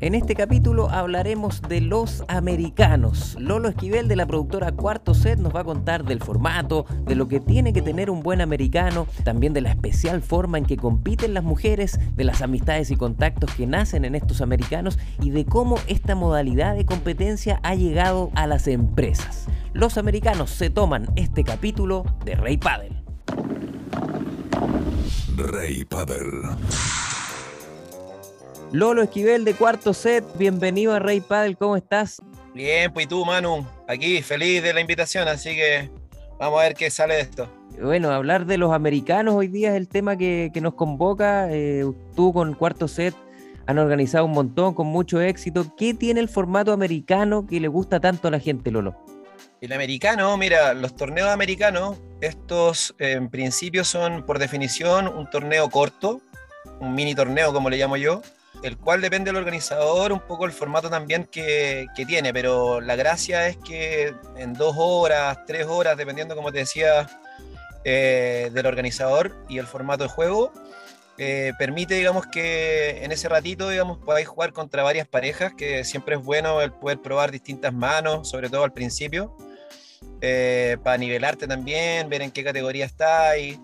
En 0.00 0.14
este 0.14 0.34
capítulo 0.34 0.90
hablaremos 0.90 1.62
de 1.62 1.80
los 1.80 2.24
americanos. 2.28 3.36
Lolo 3.38 3.68
Esquivel 3.68 4.08
de 4.08 4.16
la 4.16 4.26
productora 4.26 4.72
Cuarto 4.72 5.14
Set 5.14 5.38
nos 5.38 5.54
va 5.54 5.60
a 5.60 5.64
contar 5.64 6.04
del 6.04 6.20
formato, 6.20 6.84
de 7.06 7.14
lo 7.14 7.28
que 7.28 7.40
tiene 7.40 7.72
que 7.72 7.80
tener 7.80 8.10
un 8.10 8.20
buen 8.20 8.40
americano, 8.40 9.06
también 9.22 9.52
de 9.52 9.60
la 9.60 9.70
especial 9.70 10.20
forma 10.20 10.58
en 10.58 10.66
que 10.66 10.76
compiten 10.76 11.32
las 11.32 11.44
mujeres, 11.44 11.98
de 12.16 12.24
las 12.24 12.42
amistades 12.42 12.90
y 12.90 12.96
contactos 12.96 13.54
que 13.54 13.66
nacen 13.66 14.04
en 14.04 14.14
estos 14.14 14.40
americanos 14.40 14.98
y 15.20 15.30
de 15.30 15.44
cómo 15.44 15.76
esta 15.86 16.14
modalidad 16.14 16.74
de 16.74 16.84
competencia 16.84 17.60
ha 17.62 17.74
llegado 17.74 18.30
a 18.34 18.46
las 18.46 18.66
empresas. 18.66 19.46
Los 19.72 19.96
americanos 19.96 20.50
se 20.50 20.70
toman 20.70 21.10
este 21.16 21.44
capítulo 21.44 22.04
de 22.24 22.34
Rey 22.34 22.56
Paddle. 22.56 23.02
Rey 25.36 25.84
Paddle. 25.84 26.56
Lolo 28.72 29.02
Esquivel 29.02 29.44
de 29.44 29.54
Cuarto 29.54 29.94
Set, 29.94 30.24
bienvenido 30.36 30.92
a 30.94 30.98
Rey 30.98 31.20
Paddle, 31.20 31.56
¿cómo 31.56 31.76
estás? 31.76 32.20
Bien, 32.54 32.92
pues 32.92 33.06
y 33.06 33.08
tú, 33.08 33.24
Manu, 33.24 33.66
aquí 33.88 34.22
feliz 34.22 34.62
de 34.62 34.72
la 34.72 34.80
invitación, 34.80 35.28
así 35.28 35.54
que 35.54 35.90
vamos 36.38 36.60
a 36.60 36.64
ver 36.64 36.74
qué 36.74 36.90
sale 36.90 37.14
de 37.14 37.20
esto. 37.20 37.48
Bueno, 37.80 38.10
hablar 38.10 38.46
de 38.46 38.58
los 38.58 38.72
americanos 38.72 39.34
hoy 39.34 39.48
día 39.48 39.70
es 39.70 39.76
el 39.76 39.88
tema 39.88 40.16
que, 40.16 40.50
que 40.54 40.60
nos 40.60 40.74
convoca. 40.74 41.48
Eh, 41.50 41.84
tú 42.14 42.32
con 42.32 42.54
Cuarto 42.54 42.86
Set 42.86 43.14
han 43.66 43.78
organizado 43.78 44.26
un 44.26 44.32
montón, 44.32 44.74
con 44.74 44.86
mucho 44.86 45.20
éxito. 45.20 45.74
¿Qué 45.76 45.94
tiene 45.94 46.20
el 46.20 46.28
formato 46.28 46.72
americano 46.72 47.46
que 47.46 47.60
le 47.60 47.68
gusta 47.68 47.98
tanto 47.98 48.28
a 48.28 48.30
la 48.30 48.38
gente, 48.38 48.70
Lolo? 48.70 48.94
El 49.60 49.72
americano, 49.72 50.36
mira, 50.36 50.74
los 50.74 50.94
torneos 50.94 51.30
americanos, 51.30 51.96
estos 52.20 52.94
en 52.98 53.30
principio 53.30 53.82
son 53.84 54.24
por 54.26 54.38
definición 54.38 55.08
un 55.08 55.28
torneo 55.30 55.70
corto, 55.70 56.20
un 56.80 56.94
mini 56.94 57.14
torneo 57.14 57.52
como 57.52 57.70
le 57.70 57.78
llamo 57.78 57.96
yo, 57.96 58.20
el 58.64 58.78
cual 58.78 59.02
depende 59.02 59.28
del 59.28 59.36
organizador, 59.36 60.10
un 60.10 60.20
poco 60.20 60.46
el 60.46 60.52
formato 60.52 60.88
también 60.88 61.24
que, 61.24 61.86
que, 61.94 62.06
tiene, 62.06 62.32
pero 62.32 62.80
la 62.80 62.96
gracia 62.96 63.46
es 63.46 63.58
que 63.58 64.14
en 64.38 64.54
dos 64.54 64.74
horas, 64.78 65.38
tres 65.46 65.66
horas, 65.66 65.98
dependiendo, 65.98 66.34
como 66.34 66.50
te 66.50 66.60
decía, 66.60 67.06
eh, 67.84 68.50
del 68.54 68.64
organizador 68.64 69.36
y 69.50 69.58
el 69.58 69.66
formato 69.66 70.04
de 70.04 70.08
juego, 70.08 70.50
eh, 71.18 71.52
permite, 71.58 71.94
digamos, 71.96 72.26
que 72.26 73.04
en 73.04 73.12
ese 73.12 73.28
ratito, 73.28 73.68
digamos, 73.68 73.98
podáis 73.98 74.26
jugar 74.26 74.54
contra 74.54 74.82
varias 74.82 75.06
parejas, 75.06 75.52
que 75.52 75.84
siempre 75.84 76.16
es 76.16 76.22
bueno 76.22 76.62
el 76.62 76.72
poder 76.72 77.02
probar 77.02 77.30
distintas 77.30 77.74
manos, 77.74 78.30
sobre 78.30 78.48
todo 78.48 78.64
al 78.64 78.72
principio, 78.72 79.36
eh, 80.22 80.78
para 80.82 80.96
nivelarte 80.96 81.46
también, 81.46 82.08
ver 82.08 82.22
en 82.22 82.30
qué 82.30 82.42
categoría 82.42 82.86
estáis. 82.86 83.58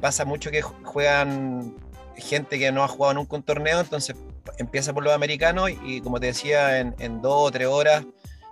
pasa 0.00 0.24
mucho 0.24 0.50
que 0.50 0.62
juegan 0.62 1.74
gente 2.16 2.58
que 2.58 2.72
no 2.72 2.84
ha 2.84 2.88
jugado 2.88 3.14
nunca 3.14 3.36
un 3.36 3.42
torneo, 3.42 3.80
entonces 3.80 4.16
empieza 4.58 4.92
por 4.92 5.04
los 5.04 5.12
americanos 5.12 5.70
y, 5.84 6.00
como 6.00 6.20
te 6.20 6.26
decía, 6.26 6.80
en, 6.80 7.22
dos 7.22 7.48
o 7.48 7.50
tres 7.50 7.68
horas 7.68 8.04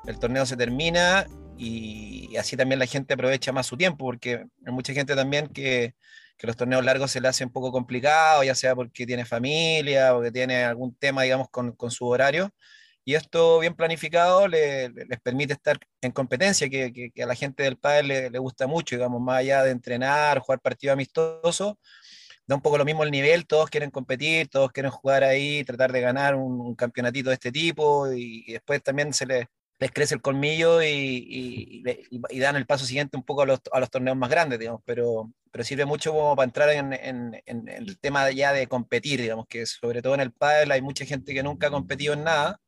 el 0.07 0.19
torneo 0.19 0.47
se 0.47 0.57
termina 0.57 1.27
y, 1.59 2.37
así 2.37 2.57
también 2.57 2.79
la 2.79 2.87
gente 2.87 3.15
aprovecha 3.15 3.53
más 3.53 3.67
su 3.67 3.77
tiempo, 3.77 4.05
porque 4.05 4.47
hay 4.67 4.73
mucha 4.73 4.93
gente 4.93 5.15
también 5.15 5.49
que, 5.49 5.95
los 6.43 6.57
torneos 6.57 6.83
largos 6.83 7.11
se 7.11 7.21
le 7.21 7.29
hace 7.29 7.45
un 7.45 7.53
poco 7.53 7.71
complicado, 7.71 8.43
ya 8.43 8.55
sea 8.55 8.75
porque 8.75 9.05
tiene 9.05 9.27
familia 9.27 10.17
o 10.17 10.23
que 10.23 10.33
tiene 10.33 10.65
algún 10.65 10.95
tema, 10.95 11.21
digamos, 11.21 11.51
con, 11.51 11.73
con 11.73 11.91
su 11.91 12.07
horario. 12.07 12.51
Y 13.05 13.15
esto 13.15 13.59
bien 13.59 13.75
planificado 13.75 14.47
le, 14.47 14.91
les 14.91 15.21
permite 15.21 15.55
estar 15.55 15.79
en 16.01 16.13
competencia, 16.13 16.69
que, 16.69 17.11
a 17.21 17.27
la 17.27 17.35
gente 17.35 17.63
del 17.63 17.77
padre 17.77 18.31
le, 18.31 18.39
gusta 18.39 18.67
mucho, 18.67 18.95
digamos, 18.95 19.21
más 19.21 19.39
allá 19.39 19.65
de 19.65 19.71
entrenar, 19.71 20.39
jugar 20.39 20.61
partidos 20.61 20.95
amistosos, 20.95 21.75
da 22.51 22.57
un 22.57 22.63
poco 22.63 22.79
lo 22.79 22.85
mismo 22.85 23.05
el 23.05 23.13
nivel, 23.13 23.47
todos 23.47 23.71
quieren 23.71 23.93
competir, 23.93 24.49
todos 24.49 24.73
quieren 24.73 24.91
jugar 24.91 25.23
ahí, 25.23 25.63
tratar 25.63 25.93
de 25.93 26.01
ganar 26.01 26.35
un, 26.35 26.61
un 26.61 26.75
campeonatito 26.75 27.31
de 27.31 27.35
este 27.35 27.53
tipo 27.53 28.13
y, 28.13 28.43
y 28.45 28.55
después 28.55 28.83
también 28.83 29.15
se 29.15 29.25
les, 29.25 29.47
les, 29.79 29.93
crece 29.93 30.17
el 30.17 30.21
colmillo 30.21 30.83
y, 30.83 30.89
y, 30.89 31.85
y, 32.09 32.39
dan 32.41 32.57
el 32.57 32.67
paso 32.67 32.85
siguiente 32.85 33.17
un 33.17 33.23
poco 33.23 33.43
a 33.43 33.47
los, 33.47 33.61
a 33.71 33.79
los, 33.79 33.89
torneos 33.89 34.17
más 34.17 34.31
grandes, 34.31 34.59
digamos, 34.59 34.81
pero, 34.85 35.33
pero 35.53 35.63
sirve 35.63 35.85
mucho 35.85 36.11
como 36.11 36.35
para 36.35 36.47
entrar 36.47 36.71
en, 36.71 36.93
en, 36.93 37.41
en, 37.47 37.69
el 37.69 38.01
tema 38.01 38.29
ya 38.33 38.53
de 38.53 38.67
competir, 38.67 39.21
digamos, 39.21 39.47
que 39.47 39.65
sobre 39.65 40.03
todo 40.03 40.15
en 40.15 40.21
el 40.21 40.33
pádel 40.33 40.73
hay 40.73 40.83
mucha 40.83 41.05
gente 41.05 41.33
que 41.33 41.45
nunca 41.45 41.69
ha 41.69 41.71
competido 41.71 42.15
en 42.15 42.25
nada 42.25 42.59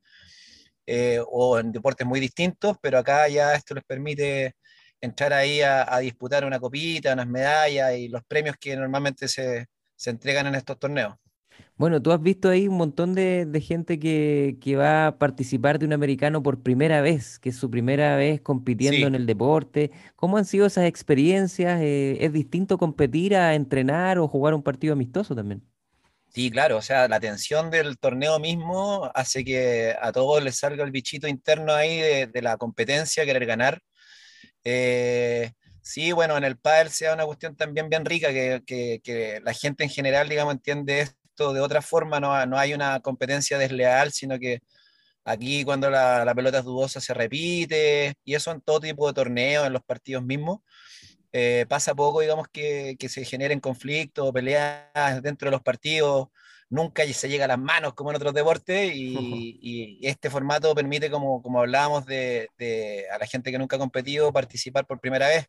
eh, 0.87 1.19
o 1.27 1.59
en 1.59 1.73
deportes 1.73 2.07
muy 2.07 2.21
distintos, 2.21 2.77
pero 2.81 2.99
acá 2.99 3.27
ya 3.27 3.55
esto 3.55 3.75
les 3.75 3.83
permite 3.85 4.55
entrar 5.03 5.33
ahí 5.33 5.61
a, 5.61 5.95
a, 5.95 5.99
disputar 5.99 6.47
una 6.47 6.59
copita, 6.59 7.13
unas 7.13 7.27
medallas 7.27 7.95
y 7.99 8.09
los 8.09 8.23
premios 8.25 8.57
que 8.59 8.75
normalmente 8.77 9.29
se, 9.29 9.67
se 9.97 10.11
entregan 10.11 10.47
en 10.47 10.55
estos 10.55 10.79
torneos. 10.79 11.15
Bueno, 11.77 12.01
tú 12.01 12.13
has 12.13 12.23
visto 12.23 12.49
ahí 12.49 12.69
un 12.69 12.77
montón 12.77 13.15
de, 13.15 13.45
de 13.45 13.61
gente 13.61 13.99
que, 13.99 14.57
que, 14.61 14.77
va 14.77 15.09
a 15.09 15.19
participar 15.19 15.79
de 15.79 15.87
un 15.87 15.93
americano 15.93 16.43
por 16.43 16.63
primera 16.63 17.01
vez, 17.01 17.39
que 17.41 17.49
es 17.49 17.57
su 17.57 17.71
primera 17.71 18.15
vez 18.17 18.41
compitiendo 18.41 18.99
sí. 18.99 19.03
en 19.03 19.15
el 19.17 19.27
deporte. 19.27 19.91
¿Cómo 20.15 20.37
han 20.37 20.45
sido 20.45 20.67
esas 20.67 20.85
experiencias? 20.85 21.81
Eh, 21.83 22.19
¿Es 22.21 22.33
distinto 22.33 22.79
competir 22.79 23.35
a 23.35 23.55
entrenar 23.55 24.19
o 24.19 24.29
jugar 24.29 24.55
un 24.55 24.63
partido 24.63 24.93
amistoso 24.93 25.35
también? 25.35 25.63
Sí, 26.29 26.51
claro, 26.51 26.79
o 26.79 26.83
sea, 26.83 27.09
la 27.09 27.21
tensión 27.21 27.71
del 27.71 27.99
torneo 27.99 28.39
mismo 28.39 29.11
hace 29.15 29.45
que 29.45 29.95
a 30.01 30.13
todos 30.13 30.43
les 30.43 30.57
salga 30.57 30.85
el 30.85 30.91
bichito 30.91 31.29
interno 31.29 31.75
ahí 31.75 31.99
de, 31.99 32.27
de 32.29 32.43
la 32.43 32.57
competencia, 32.57 33.27
querer 33.27 33.45
ganar. 33.45 33.83
Eh, 34.65 35.53
sí, 35.81 36.13
bueno, 36.13 36.37
en 36.37 36.45
el 36.45 36.59
pádel 36.59 36.91
sea 36.91 37.15
una 37.15 37.25
cuestión 37.27 37.57
también 37.57 37.89
bien 37.89 38.05
rica, 38.05 38.33
que, 38.33 38.63
que, 38.67 39.01
que, 39.03 39.41
la 39.43 39.53
gente 39.53 39.85
en 39.85 39.91
general, 39.91 40.29
digamos, 40.29 40.55
entiende 40.55 41.01
esto 41.01 41.53
de 41.53 41.61
otra 41.61 41.83
forma, 41.83 42.21
no, 42.21 42.47
no 42.47 42.59
hay 42.59 42.75
una 42.75 43.01
competencia 43.01 43.59
desleal, 43.59 44.13
sino 44.13 44.39
que 44.39 44.61
aquí 45.25 45.65
cuando 45.65 45.91
la, 45.91 46.25
la, 46.25 46.35
pelota 46.35 46.59
es 46.59 46.65
dudosa 46.65 47.01
se 47.01 47.15
repite, 47.15 48.15
y 48.25 48.35
eso 48.35 48.51
en 48.53 48.61
todo 48.61 48.81
tipo 48.81 49.07
de 49.09 49.15
torneos, 49.15 49.67
en 49.67 49.73
los 49.73 49.83
partidos 49.85 50.25
mismos. 50.25 50.61
Eh, 51.33 51.65
pasa 51.69 51.95
poco, 51.95 52.21
digamos, 52.21 52.47
que, 52.53 52.97
que 52.99 53.09
se 53.09 53.25
generen 53.25 53.61
conflictos, 53.61 54.33
peleas 54.33 55.23
dentro 55.23 55.47
de 55.47 55.53
los 55.53 55.63
partidos, 55.63 56.29
nunca 56.73 57.05
se 57.13 57.29
llega 57.29 57.45
a 57.45 57.49
las 57.49 57.59
manos 57.59 57.93
como 57.93 58.11
en 58.11 58.17
otros 58.17 58.33
deportes 58.33 58.93
y, 58.97 59.15
uh 59.17 59.21
-huh. 59.21 59.59
y 59.61 60.07
este 60.07 60.31
formato 60.31 60.75
permite, 60.75 61.11
como, 61.11 61.43
como 61.43 61.61
hablábamos, 61.61 62.07
de, 62.07 62.49
de, 62.59 63.07
a 63.11 63.19
la 63.19 63.27
gente 63.27 63.53
que 63.53 63.59
nunca 63.59 63.77
ha 63.77 63.79
competido 63.79 64.33
participar 64.33 64.87
por 64.87 64.99
primera 64.99 65.29
vez, 65.29 65.49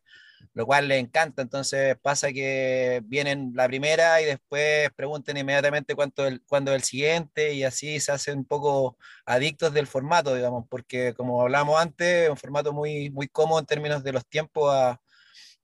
lo 0.52 0.66
cual 0.66 0.86
le 0.88 0.98
encanta. 0.98 1.40
Entonces 1.42 1.96
pasa 2.02 2.30
que 2.32 3.00
vienen 3.06 3.52
la 3.54 3.66
primera 3.66 4.20
y 4.20 4.26
después 4.26 4.90
pregunten 4.94 5.38
inmediatamente 5.38 5.94
cuánto 5.94 6.26
el, 6.26 6.42
cuándo 6.46 6.72
es 6.72 6.76
el 6.76 6.82
siguiente 6.84 7.54
y 7.54 7.64
así 7.64 8.00
se 8.00 8.12
hacen 8.12 8.38
un 8.38 8.44
poco 8.44 8.98
adictos 9.24 9.72
del 9.72 9.86
formato, 9.86 10.34
digamos, 10.34 10.66
porque 10.68 11.14
como 11.14 11.40
hablábamos 11.40 11.80
antes, 11.80 12.24
es 12.24 12.30
un 12.30 12.36
formato 12.36 12.72
muy, 12.74 13.10
muy 13.10 13.28
cómodo 13.28 13.60
en 13.60 13.66
términos 13.66 14.04
de 14.04 14.12
los 14.12 14.26
tiempos 14.26 14.70
a, 14.74 15.00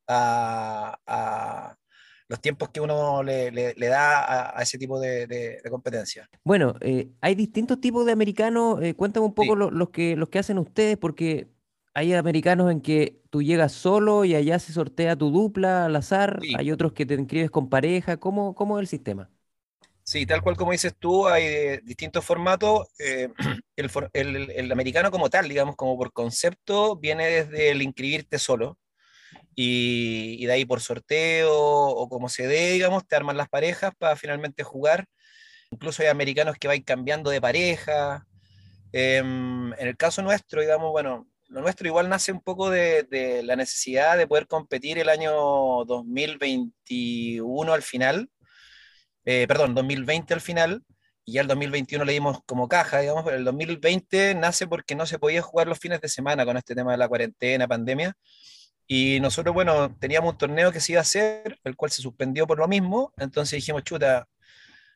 a, 0.08 0.98
a 1.06 1.76
los 2.30 2.40
tiempos 2.40 2.68
que 2.68 2.80
uno 2.80 3.24
le, 3.24 3.50
le, 3.50 3.74
le 3.74 3.86
da 3.88 4.20
a, 4.20 4.56
a, 4.56 4.62
ese 4.62 4.78
tipo 4.78 5.00
de, 5.00 5.26
de, 5.26 5.60
de 5.64 5.70
competencia. 5.70 6.30
Bueno, 6.44 6.76
eh, 6.80 7.08
hay 7.20 7.34
distintos 7.34 7.80
tipos 7.80 8.06
de 8.06 8.12
americanos. 8.12 8.80
Eh, 8.82 8.94
cuéntame 8.94 9.26
un 9.26 9.34
poco 9.34 9.54
sí. 9.54 9.58
lo, 9.58 9.70
los, 9.72 9.90
que, 9.90 10.14
los 10.14 10.28
que 10.28 10.38
hacen 10.38 10.58
ustedes, 10.58 10.96
porque 10.96 11.48
hay 11.92 12.12
americanos 12.14 12.70
en 12.70 12.82
que 12.82 13.20
tú 13.30 13.42
llegas 13.42 13.72
solo 13.72 14.24
y 14.24 14.36
allá 14.36 14.60
se 14.60 14.72
sortea 14.72 15.16
tu 15.16 15.32
dupla 15.32 15.86
al 15.86 15.96
azar. 15.96 16.38
Sí. 16.40 16.54
Hay 16.56 16.70
otros 16.70 16.92
que 16.92 17.04
te 17.04 17.14
inscribes 17.14 17.50
con 17.50 17.68
pareja. 17.68 18.16
¿Cómo, 18.18 18.54
cómo 18.54 18.78
es 18.78 18.82
el 18.82 18.86
sistema? 18.86 19.28
Sí, 20.04 20.24
tal 20.24 20.40
cual 20.40 20.56
como 20.56 20.70
dices 20.70 20.94
tú, 20.96 21.26
hay 21.26 21.42
eh, 21.42 21.80
distintos 21.82 22.24
formatos. 22.24 22.86
Eh, 23.00 23.28
el, 23.74 23.90
el, 24.12 24.50
el, 24.52 24.70
americano 24.70 25.10
como 25.10 25.30
tal, 25.30 25.48
digamos, 25.48 25.74
como 25.74 25.98
por 25.98 26.12
concepto, 26.12 26.94
viene 26.94 27.26
desde 27.26 27.72
el 27.72 27.82
inscribirte 27.82 28.38
solo 28.38 28.78
y, 29.62 30.42
y, 30.42 30.46
de 30.46 30.52
ahí 30.54 30.64
por 30.64 30.80
sorteo 30.80 31.52
o 31.52 32.08
como 32.08 32.30
se 32.30 32.46
dé, 32.46 32.72
digamos, 32.72 33.06
te 33.06 33.16
arman 33.16 33.36
las 33.36 33.48
parejas 33.50 33.92
para 33.98 34.16
finalmente 34.16 34.62
jugar. 34.62 35.06
Incluso 35.70 36.02
hay 36.02 36.08
americanos 36.08 36.56
que 36.58 36.68
van 36.68 36.80
cambiando 36.80 37.30
de 37.30 37.42
pareja. 37.42 38.26
Eh, 38.92 39.18
en 39.18 39.74
el 39.78 39.96
caso 39.98 40.22
nuestro, 40.22 40.62
digamos, 40.62 40.90
bueno, 40.92 41.28
lo 41.48 41.60
nuestro 41.60 41.86
igual 41.86 42.08
nace 42.08 42.32
un 42.32 42.40
poco 42.40 42.70
de, 42.70 43.02
de, 43.04 43.42
la 43.42 43.54
necesidad 43.54 44.16
de 44.16 44.26
poder 44.26 44.46
competir 44.46 44.98
el 44.98 45.10
año 45.10 45.32
2021 45.84 47.72
al 47.72 47.82
final, 47.82 48.30
eh, 49.26 49.46
perdón, 49.46 49.74
2020 49.74 50.32
al 50.32 50.40
final, 50.40 50.82
y 51.24 51.32
ya 51.34 51.42
el 51.42 51.48
2021 51.48 52.04
le 52.04 52.12
dimos 52.14 52.38
como 52.46 52.68
caja, 52.68 53.00
digamos, 53.00 53.24
pero 53.24 53.36
el 53.36 53.44
2020 53.44 54.34
nace 54.36 54.66
porque 54.66 54.94
no 54.94 55.06
se 55.06 55.18
podía 55.18 55.42
jugar 55.42 55.68
los 55.68 55.78
fines 55.78 56.00
de 56.00 56.08
semana 56.08 56.46
con 56.46 56.56
este 56.56 56.74
tema 56.74 56.92
de 56.92 56.98
la 56.98 57.08
cuarentena, 57.08 57.68
pandemia, 57.68 58.16
y 58.92 59.20
nosotros, 59.20 59.54
bueno, 59.54 59.94
teníamos 60.00 60.32
un 60.32 60.38
torneo 60.38 60.72
que 60.72 60.80
se 60.80 60.90
iba 60.92 60.98
a 60.98 61.02
hacer, 61.02 61.60
el 61.62 61.76
cual 61.76 61.92
se 61.92 62.02
suspendió 62.02 62.44
por 62.44 62.58
lo 62.58 62.66
mismo, 62.66 63.12
entonces 63.18 63.58
dijimos, 63.58 63.84
chuta, 63.84 64.26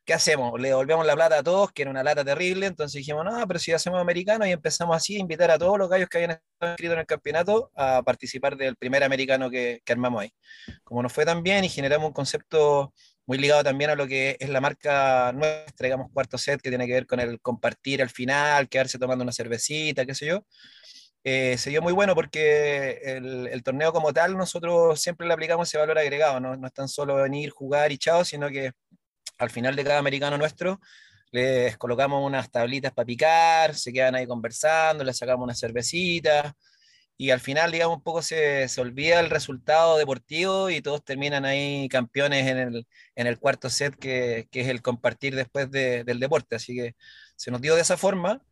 ¿qué 0.04 0.14
hacemos? 0.14 0.60
Le 0.60 0.70
devolvemos 0.70 1.06
la 1.06 1.14
plata 1.14 1.38
a 1.38 1.42
todos, 1.44 1.70
que 1.70 1.82
era 1.82 1.92
una 1.92 2.02
lata 2.02 2.24
terrible, 2.24 2.66
entonces 2.66 2.98
dijimos, 2.98 3.24
no, 3.24 3.46
pero 3.46 3.60
si 3.60 3.70
hacemos 3.70 4.00
americano 4.00 4.44
y 4.48 4.50
empezamos 4.50 4.96
así 4.96 5.14
a 5.14 5.20
invitar 5.20 5.48
a 5.52 5.58
todos 5.58 5.78
los 5.78 5.88
gallos 5.88 6.08
que 6.08 6.18
habían 6.18 6.32
estado 6.32 6.72
inscritos 6.72 6.94
en 6.94 6.98
el 6.98 7.06
campeonato 7.06 7.70
a 7.76 8.02
participar 8.02 8.56
del 8.56 8.74
primer 8.74 9.04
americano 9.04 9.48
que, 9.48 9.80
que 9.84 9.92
armamos 9.92 10.22
ahí. 10.22 10.32
Como 10.82 11.00
nos 11.00 11.12
fue 11.12 11.24
tan 11.24 11.44
bien 11.44 11.62
y 11.62 11.68
generamos 11.68 12.08
un 12.08 12.14
concepto 12.14 12.92
muy 13.26 13.38
ligado 13.38 13.62
también 13.62 13.90
a 13.90 13.94
lo 13.94 14.08
que 14.08 14.36
es 14.40 14.48
la 14.48 14.60
marca 14.60 15.30
nuestra, 15.32 15.86
digamos, 15.86 16.10
cuarto 16.12 16.36
set, 16.36 16.60
que 16.60 16.68
tiene 16.68 16.88
que 16.88 16.94
ver 16.94 17.06
con 17.06 17.20
el 17.20 17.40
compartir 17.40 18.02
al 18.02 18.10
final, 18.10 18.68
quedarse 18.68 18.98
tomando 18.98 19.22
una 19.22 19.32
cervecita, 19.32 20.04
qué 20.04 20.16
sé 20.16 20.26
yo. 20.26 20.44
Eh, 21.24 21.56
se 21.58 21.70
dio 21.70 21.80
muy 21.82 21.92
bueno 21.92 22.14
porque 22.14 23.00
el, 23.02 23.62
torneo 23.62 23.92
como 23.92 24.12
tal, 24.12 24.36
nosotros 24.36 25.00
siempre 25.00 25.26
le 25.26 25.32
aplicamos 25.32 25.68
ese 25.68 25.78
valor 25.78 25.98
agregado, 25.98 26.38
¿no? 26.38 26.56
no 26.56 26.66
es 26.66 26.72
tan 26.74 26.88
solo 26.88 27.16
venir, 27.16 27.50
jugar 27.50 27.92
y 27.92 27.98
chao, 27.98 28.24
sino 28.24 28.50
que 28.50 28.72
al 29.38 29.50
final 29.50 29.74
de 29.74 29.84
cada 29.84 29.98
americano 29.98 30.36
nuestro 30.38 30.80
les 31.32 31.76
colocamos 31.78 32.24
unas 32.24 32.50
tablitas 32.50 32.92
para 32.92 33.06
picar, 33.06 33.74
se 33.74 33.92
quedan 33.92 34.14
ahí 34.14 34.26
conversando, 34.26 35.02
les 35.02 35.16
sacamos 35.16 35.44
una 35.44 35.54
cervecita 35.54 36.54
y 37.16 37.30
al 37.30 37.40
final, 37.40 37.70
digamos, 37.70 37.96
un 37.98 38.02
poco 38.02 38.22
se, 38.22 38.68
se, 38.68 38.80
olvida 38.80 39.20
el 39.20 39.30
resultado 39.30 39.96
deportivo 39.98 40.68
y 40.70 40.80
todos 40.80 41.04
terminan 41.04 41.44
ahí 41.44 41.88
campeones 41.88 42.46
en 42.48 42.58
el, 42.58 42.86
en 43.14 43.26
el 43.28 43.38
cuarto 43.38 43.70
set, 43.70 43.94
que, 43.96 44.48
que, 44.50 44.62
es 44.62 44.68
el 44.68 44.82
compartir 44.82 45.36
después 45.36 45.70
de, 45.70 46.02
del 46.04 46.18
deporte. 46.18 46.56
Así 46.56 46.74
que 46.74 46.96
se 47.36 47.50
nos 47.52 47.60
dio 47.60 47.76
de 47.76 47.82
esa 47.82 47.96
forma. 47.96 48.42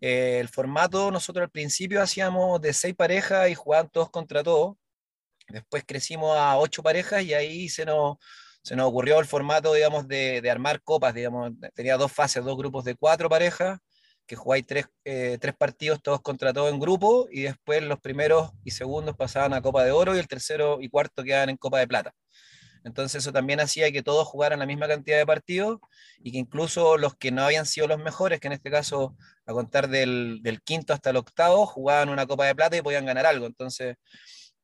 Eh, 0.00 0.38
el 0.40 0.48
formato, 0.48 1.10
nosotros 1.10 1.44
al 1.44 1.50
principio 1.50 2.02
hacíamos 2.02 2.60
de 2.60 2.72
seis 2.72 2.94
parejas 2.94 3.50
y 3.50 3.54
jugaban 3.54 3.88
todos 3.90 4.10
contra 4.10 4.42
todos. 4.42 4.76
Después 5.48 5.84
crecimos 5.86 6.36
a 6.36 6.56
ocho 6.58 6.82
parejas 6.82 7.22
y 7.22 7.34
ahí 7.34 7.68
se 7.68 7.84
nos, 7.84 8.16
se 8.62 8.76
nos 8.76 8.88
ocurrió 8.88 9.18
el 9.18 9.26
formato, 9.26 9.74
digamos, 9.74 10.08
de, 10.08 10.40
de 10.40 10.50
armar 10.50 10.82
copas, 10.82 11.14
digamos, 11.14 11.52
tenía 11.74 11.96
dos 11.96 12.12
fases, 12.12 12.44
dos 12.44 12.56
grupos 12.56 12.84
de 12.84 12.94
cuatro 12.94 13.28
parejas 13.28 13.78
que 14.26 14.36
jugáis 14.36 14.66
tres, 14.66 14.86
eh, 15.04 15.38
tres, 15.40 15.54
partidos 15.56 16.02
todos 16.02 16.20
contra 16.20 16.52
todos 16.52 16.72
en 16.72 16.80
grupo 16.80 17.28
y 17.30 17.42
después 17.42 17.82
los 17.82 18.00
primeros 18.00 18.50
y 18.64 18.70
segundos 18.70 19.16
pasaban 19.16 19.52
a 19.52 19.62
Copa 19.62 19.84
de 19.84 19.90
Oro 19.90 20.14
y 20.14 20.18
el 20.18 20.28
tercero 20.28 20.78
y 20.80 20.88
cuarto 20.88 21.22
quedaban 21.22 21.50
en 21.50 21.56
Copa 21.56 21.78
de 21.78 21.88
Plata. 21.88 22.14
Entonces 22.84 23.22
eso 23.22 23.32
también 23.32 23.60
hacía 23.60 23.90
que 23.92 24.02
todos 24.02 24.26
jugaran 24.26 24.58
la 24.58 24.66
misma 24.66 24.88
cantidad 24.88 25.18
de 25.18 25.26
partidos 25.26 25.78
y 26.22 26.32
que 26.32 26.38
incluso 26.38 26.96
los 26.98 27.16
que 27.16 27.30
no 27.30 27.42
habían 27.42 27.66
sido 27.66 27.86
los 27.86 27.98
mejores, 27.98 28.40
que 28.40 28.48
en 28.48 28.54
este 28.54 28.70
caso 28.70 29.16
a 29.46 29.52
contar 29.52 29.88
del, 29.88 30.40
quinto 30.64 30.92
hasta 30.92 31.10
el 31.10 31.16
octavo, 31.16 31.66
jugaban 31.66 32.08
una 32.08 32.26
Copa 32.26 32.46
de 32.46 32.54
Plata 32.54 32.76
y 32.76 32.82
podían 32.82 33.06
ganar 33.06 33.26
algo. 33.26 33.46
Entonces 33.46 33.96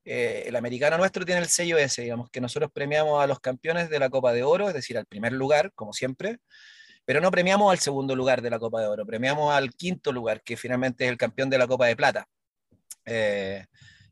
eh, 0.05 0.45
el 0.47 0.57
americano 0.57 0.99
nuestro 0.99 1.25
tiene 1.25 1.41
el 1.41 1.49
sello 1.49 1.79
ese, 1.79 2.03
digamos, 2.03 2.31
que 2.31 2.41
nosotros 2.41 2.71
premiamos 2.73 3.23
a 3.23 3.27
los 3.27 3.41
campeones 3.41 3.91
de 3.91 3.99
la 3.99 4.11
Copa 4.11 4.33
de 4.33 4.43
Oro, 4.43 4.69
es 4.69 4.75
decir, 4.75 4.99
al 4.99 5.07
primer 5.07 5.33
lugar, 5.33 5.73
como 5.75 5.93
siempre, 5.93 6.39
pero 7.05 7.21
no 7.21 7.31
premiamos 7.31 7.73
al 7.73 7.79
segundo 7.79 8.15
lugar 8.15 8.43
de 8.43 8.51
la 8.51 8.59
Copa 8.59 8.81
de 8.81 8.87
Oro, 8.87 9.07
premiamos 9.07 9.55
al 9.55 9.71
quinto 9.71 10.13
lugar, 10.13 10.43
que 10.43 10.57
finalmente 10.57 11.05
es 11.05 11.11
el 11.11 11.17
campeón 11.17 11.51
de 11.51 11.59
la 11.59 11.67
Copa 11.67 11.87
de 11.87 11.97
Plata. 11.97 12.29
Eh, 13.07 13.65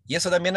y 0.07 0.15
eso 0.15 0.31
también 0.31 0.55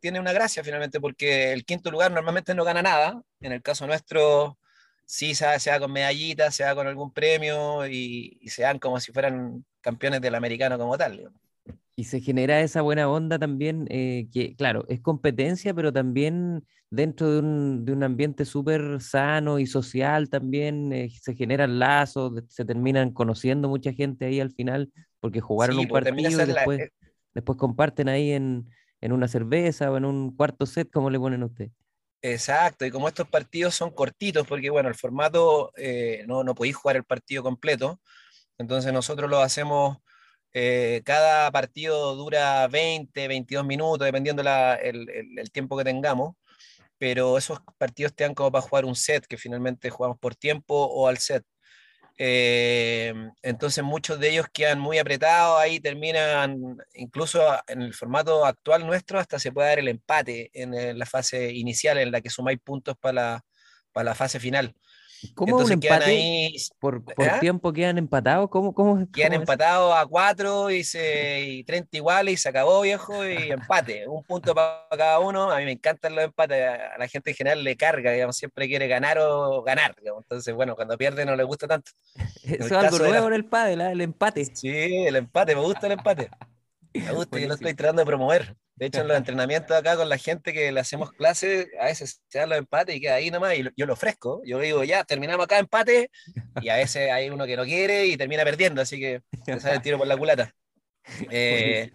tiene 0.00 0.20
una 0.20 0.32
gracia 0.32 0.64
finalmente, 0.64 1.00
porque 1.00 1.52
el 1.52 1.64
quinto 1.64 1.90
lugar 1.90 2.10
normalmente 2.10 2.54
no 2.54 2.64
gana 2.64 2.82
nada. 2.82 3.22
En 3.40 3.52
el 3.52 3.62
caso 3.62 3.86
nuestro, 3.86 4.58
sí 5.06 5.34
se, 5.34 5.58
se 5.60 5.70
da 5.70 5.78
con 5.78 5.92
medallitas, 5.92 6.54
se 6.54 6.64
da 6.64 6.74
con 6.74 6.86
algún 6.86 7.12
premio 7.12 7.86
y, 7.86 8.38
y, 8.40 8.48
se 8.48 8.62
dan 8.62 8.78
como 8.78 8.98
si 8.98 9.12
fueran 9.12 9.64
campeones 9.80 10.20
del 10.20 10.34
americano 10.34 10.78
como 10.78 10.96
tal. 10.98 11.30
Y 11.94 12.04
se 12.04 12.20
genera 12.20 12.60
esa 12.60 12.80
buena 12.80 13.08
onda 13.08 13.38
también, 13.38 13.86
eh, 13.90 14.26
que 14.32 14.56
claro, 14.56 14.86
es 14.88 15.00
competencia, 15.00 15.74
pero 15.74 15.92
también 15.92 16.64
dentro 16.90 17.30
de 17.30 17.38
un, 17.38 17.84
de 17.84 17.92
un 17.92 18.02
ambiente 18.02 18.44
súper 18.44 19.00
sano 19.00 19.58
y 19.58 19.66
social 19.66 20.28
también 20.28 20.92
eh, 20.92 21.10
se 21.10 21.34
generan 21.34 21.78
lazos, 21.78 22.42
se 22.48 22.64
terminan 22.64 23.12
conociendo 23.12 23.68
mucha 23.68 23.92
gente 23.92 24.24
ahí 24.24 24.40
al 24.40 24.50
final, 24.50 24.90
porque 25.20 25.40
jugaron 25.40 25.78
un 25.78 25.88
pues, 25.88 26.04
partido 26.04 26.42
y 26.42 26.46
después, 26.46 26.90
después 27.34 27.58
comparten 27.58 28.08
ahí 28.08 28.32
en, 28.32 28.68
en 29.00 29.12
una 29.12 29.28
cerveza 29.28 29.90
o 29.90 29.96
en 29.96 30.04
un 30.04 30.36
cuarto 30.36 30.66
set, 30.66 30.90
como 30.90 31.10
le 31.10 31.18
ponen 31.18 31.42
a 31.42 31.46
usted. 31.46 31.70
Exacto, 32.22 32.86
y 32.86 32.90
como 32.90 33.08
estos 33.08 33.28
partidos 33.28 33.74
son 33.74 33.90
cortitos, 33.90 34.46
porque 34.46 34.70
bueno, 34.70 34.88
el 34.88 34.94
formato 34.94 35.72
no, 36.26 36.44
no 36.44 36.54
podéis 36.54 36.76
jugar 36.76 36.96
el 36.96 37.04
partido 37.04 37.42
completo, 37.42 38.00
entonces 38.58 38.92
nosotros 38.92 39.28
lo 39.28 39.40
hacemos 39.40 39.98
eh, 40.54 41.00
cada 41.04 41.50
partido 41.50 42.14
dura 42.14 42.68
20, 42.68 43.26
22 43.26 43.64
minutos, 43.64 44.04
dependiendo 44.04 44.42
el, 44.42 45.08
el, 45.38 45.50
tiempo 45.50 45.78
que 45.78 45.84
tengamos, 45.84 46.34
pero 46.98 47.38
esos 47.38 47.60
partidos 47.78 48.14
te 48.14 48.24
dan 48.24 48.34
como 48.34 48.52
para 48.52 48.62
jugar 48.62 48.84
un 48.84 48.94
set, 48.94 49.26
que 49.26 49.38
finalmente 49.38 49.90
jugamos 49.90 50.18
por 50.18 50.34
tiempo 50.36 50.74
o 50.74 51.08
al 51.08 51.18
set. 51.18 51.44
Eh, 52.18 53.14
entonces 53.42 53.82
muchos 53.82 54.20
de 54.20 54.30
ellos 54.30 54.46
quedan 54.52 54.78
muy 54.78 54.98
apretados, 54.98 55.60
ahí 55.60 55.80
terminan, 55.80 56.76
incluso 56.94 57.42
en 57.66 57.82
el 57.82 57.94
formato 57.94 58.44
actual 58.44 58.86
nuestro, 58.86 59.18
hasta 59.18 59.38
se 59.38 59.52
puede 59.52 59.68
dar 59.68 59.78
el 59.78 59.88
empate 59.88 60.50
en 60.54 60.98
la 60.98 61.06
fase 61.06 61.52
inicial, 61.52 61.98
en 61.98 62.12
la 62.12 62.20
que 62.20 62.30
sumáis 62.30 62.60
puntos 62.60 62.96
para 62.98 63.12
la, 63.12 63.44
para 63.92 64.04
la 64.04 64.14
fase 64.14 64.40
final. 64.40 64.74
¿Cómo 65.34 65.58
un 65.58 65.72
empate 65.72 66.04
ahí, 66.04 66.56
por, 66.78 67.04
por 67.04 67.28
¿ah? 67.28 67.40
tiempo 67.40 67.72
quedan 67.72 67.98
empatados? 67.98 68.48
¿Cómo, 68.50 68.74
cómo, 68.74 69.06
quedan 69.12 69.34
empatados 69.34 69.94
a 69.96 70.06
cuatro 70.06 70.70
y, 70.70 70.84
se, 70.84 71.42
y 71.42 71.64
30 71.64 71.96
iguales 71.96 72.34
y 72.34 72.36
se 72.36 72.48
acabó, 72.48 72.80
viejo, 72.82 73.24
y 73.26 73.36
empate. 73.50 74.06
Un 74.08 74.22
punto 74.24 74.54
para 74.54 74.86
cada 74.90 75.18
uno. 75.20 75.50
A 75.50 75.58
mí 75.58 75.64
me 75.64 75.72
encantan 75.72 76.14
los 76.14 76.24
empates. 76.24 76.66
A 76.66 76.98
la 76.98 77.08
gente 77.08 77.30
en 77.30 77.36
general 77.36 77.64
le 77.64 77.76
carga, 77.76 78.12
digamos, 78.12 78.36
siempre 78.36 78.68
quiere 78.68 78.88
ganar 78.88 79.18
o 79.18 79.62
ganar. 79.62 79.94
Entonces, 80.04 80.54
bueno, 80.54 80.74
cuando 80.74 80.98
pierde 80.98 81.24
no 81.24 81.36
le 81.36 81.44
gusta 81.44 81.66
tanto. 81.66 81.92
Eso 82.42 82.66
es 82.66 82.72
algo 82.72 82.98
nuevo 82.98 83.28
en 83.28 83.34
el 83.34 83.44
pádel, 83.44 83.80
¿eh? 83.80 83.92
el 83.92 84.00
empate. 84.00 84.44
Sí, 84.44 84.70
el 85.06 85.16
empate, 85.16 85.54
me 85.54 85.62
gusta 85.62 85.86
el 85.86 85.92
empate. 85.92 86.30
Me 86.94 87.12
gusta, 87.12 87.38
yo 87.38 87.48
lo 87.48 87.54
estoy 87.54 87.74
tratando 87.74 88.02
de 88.02 88.06
promover. 88.06 88.56
De 88.74 88.86
hecho, 88.86 89.00
en 89.00 89.08
los 89.08 89.16
entrenamientos 89.18 89.76
acá 89.76 89.96
con 89.96 90.08
la 90.08 90.18
gente 90.18 90.52
que 90.52 90.72
le 90.72 90.80
hacemos 90.80 91.12
clases, 91.12 91.68
a 91.80 91.86
veces 91.86 92.22
se 92.28 92.38
dan 92.38 92.50
los 92.50 92.58
empates 92.58 92.96
y 92.96 93.00
queda 93.00 93.14
ahí 93.14 93.30
nomás, 93.30 93.56
y 93.56 93.64
yo 93.76 93.86
lo 93.86 93.92
ofrezco. 93.92 94.42
Yo 94.44 94.58
digo, 94.58 94.84
ya, 94.84 95.04
terminamos 95.04 95.44
acá 95.44 95.58
empate, 95.58 96.10
y 96.60 96.68
a 96.68 96.76
veces 96.76 97.10
hay 97.10 97.30
uno 97.30 97.46
que 97.46 97.56
no 97.56 97.64
quiere 97.64 98.06
y 98.06 98.16
termina 98.16 98.44
perdiendo, 98.44 98.82
así 98.82 98.98
que 98.98 99.22
se 99.44 99.60
sale 99.60 99.76
el 99.76 99.82
tiro 99.82 99.98
por 99.98 100.06
la 100.06 100.16
culata. 100.16 100.52
Eh, 101.32 101.90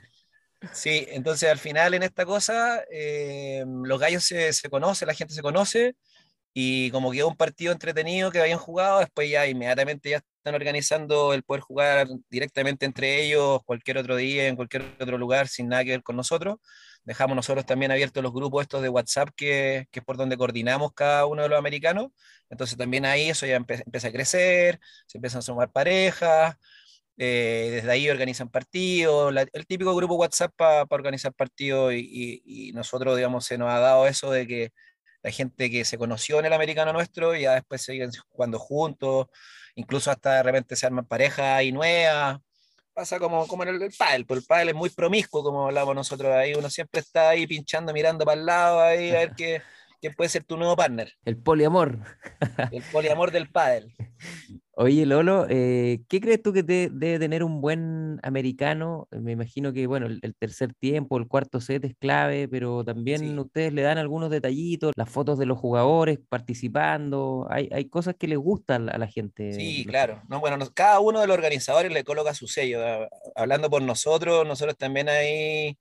sí, 0.73 1.07
entonces 1.11 1.49
al 1.49 1.59
final 1.59 1.93
en 1.93 2.03
esta 2.03 2.25
cosa, 2.25 2.83
eh, 2.91 3.63
los 3.65 3.97
gallos 3.97 4.25
se, 4.25 4.51
se 4.51 4.69
conocen, 4.69 5.07
la 5.07 5.13
gente 5.13 5.33
se 5.33 5.41
conoce, 5.41 5.95
y 6.59 6.89
como 6.89 7.11
quedó 7.11 7.27
un 7.27 7.35
partido 7.35 7.71
entretenido 7.71 8.31
que 8.31 8.39
habían 8.41 8.57
jugado, 8.57 8.97
después 8.97 9.29
ya 9.29 9.45
inmediatamente 9.45 10.09
ya 10.09 10.17
están 10.17 10.55
organizando 10.55 11.35
el 11.35 11.43
poder 11.43 11.61
jugar 11.61 12.07
directamente 12.31 12.87
entre 12.87 13.23
ellos 13.23 13.61
cualquier 13.63 13.99
otro 13.99 14.15
día, 14.15 14.47
en 14.47 14.55
cualquier 14.55 14.83
otro 14.99 15.19
lugar, 15.19 15.47
sin 15.49 15.67
nada 15.67 15.83
que 15.83 15.91
ver 15.91 16.01
con 16.01 16.15
nosotros. 16.15 16.57
Dejamos 17.03 17.35
nosotros 17.35 17.63
también 17.67 17.91
abiertos 17.91 18.23
los 18.23 18.33
grupos 18.33 18.63
estos 18.63 18.81
de 18.81 18.89
WhatsApp, 18.89 19.29
que, 19.35 19.85
que 19.91 19.99
es 19.99 20.05
por 20.05 20.17
donde 20.17 20.35
coordinamos 20.35 20.93
cada 20.95 21.27
uno 21.27 21.43
de 21.43 21.49
los 21.49 21.59
americanos. 21.59 22.07
Entonces 22.49 22.75
también 22.75 23.05
ahí 23.05 23.29
eso 23.29 23.45
ya 23.45 23.57
empieza 23.57 24.07
a 24.07 24.11
crecer, 24.11 24.79
se 25.05 25.19
empiezan 25.19 25.39
a 25.39 25.41
sumar 25.43 25.71
parejas, 25.71 26.55
eh, 27.17 27.69
desde 27.71 27.91
ahí 27.91 28.09
organizan 28.09 28.49
partidos, 28.49 29.31
el 29.53 29.67
típico 29.67 29.95
grupo 29.95 30.15
WhatsApp 30.15 30.53
para 30.55 30.87
organizar 30.89 31.33
partidos 31.33 31.93
y, 31.93 31.99
y, 31.99 32.69
y, 32.69 32.73
nosotros, 32.73 33.15
digamos, 33.15 33.45
se 33.45 33.59
nos 33.59 33.69
ha 33.69 33.79
dado 33.79 34.07
eso 34.07 34.31
de 34.31 34.47
que 34.47 34.71
la 35.27 35.33
gente 35.33 35.69
que 35.69 35.83
se 35.83 35.97
conoció 35.97 36.39
en 36.39 36.45
el 36.45 36.53
americano 36.53 36.93
nuestro 36.93 37.35
y 37.35 37.41
ya 37.41 37.55
después 37.55 37.81
siguen 37.81 38.11
jugando 38.29 38.57
juntos, 38.59 39.27
incluso 39.75 40.09
hasta 40.09 40.35
de 40.35 40.43
repente 40.43 40.77
se 40.77 40.85
arman 40.85 41.05
parejas 41.05 41.63
y 41.63 41.73
nuevas. 41.73 42.39
Pasa 42.93 43.19
como, 43.19 43.45
como 43.45 43.63
en 43.63 43.69
el, 43.69 43.81
el 43.81 43.91
pádel, 43.91 44.25
pues 44.25 44.39
el 44.39 44.45
pádel 44.45 44.69
es 44.69 44.75
muy 44.75 44.89
promiscuo, 44.89 45.43
como 45.43 45.67
hablamos 45.67 45.93
nosotros 45.93 46.33
ahí, 46.33 46.53
uno 46.53 46.69
siempre 46.69 47.01
está 47.01 47.27
ahí 47.27 47.45
pinchando, 47.45 47.91
mirando 47.91 48.23
para 48.23 48.39
el 48.39 48.45
lado, 48.45 48.79
ahí 48.79 49.09
a 49.09 49.19
ver 49.19 49.33
qué, 49.35 49.61
quién 49.99 50.13
puede 50.15 50.29
ser 50.29 50.45
tu 50.45 50.55
nuevo 50.55 50.77
partner. 50.77 51.11
El 51.25 51.35
poliamor. 51.35 51.99
El 52.71 52.83
poliamor 52.83 53.31
del 53.31 53.49
pádel. 53.49 53.93
Oye, 54.79 55.07
Lolo, 55.07 55.47
eh, 55.49 56.01
¿qué 56.07 56.21
crees 56.21 56.39
tú 56.39 56.53
que 56.53 56.61
debe 56.61 57.17
tener 57.17 57.43
un 57.43 57.61
buen 57.61 58.19
americano? 58.21 59.07
Me 59.09 59.31
imagino 59.31 59.73
que, 59.73 59.87
bueno, 59.87 60.05
el, 60.05 60.35
tercer 60.35 60.75
tiempo, 60.75 61.17
el 61.17 61.27
cuarto 61.27 61.59
set 61.59 61.83
es 61.83 61.95
clave, 61.97 62.47
pero 62.47 62.83
también 62.83 63.39
ustedes 63.39 63.73
le 63.73 63.81
dan 63.81 63.97
algunos 63.97 64.29
detallitos, 64.29 64.93
las 64.95 65.09
fotos 65.09 65.39
de 65.39 65.47
los 65.47 65.57
jugadores 65.57 66.19
participando, 66.29 67.47
hay, 67.49 67.69
hay 67.71 67.89
cosas 67.89 68.13
que 68.19 68.27
les 68.27 68.37
gustan 68.37 68.87
a 68.89 68.99
la 68.99 69.07
gente. 69.07 69.51
Sí, 69.53 69.83
claro. 69.83 70.21
No, 70.29 70.39
bueno, 70.41 70.59
cada 70.75 70.99
uno 70.99 71.21
de 71.21 71.27
los 71.27 71.35
organizadores 71.35 71.91
le 71.91 72.03
coloca 72.03 72.35
su 72.35 72.47
sello. 72.47 72.79
Hablando 73.35 73.71
por 73.71 73.81
nosotros, 73.81 74.45
nosotros 74.45 74.77
también 74.77 75.09
ahí 75.09 75.75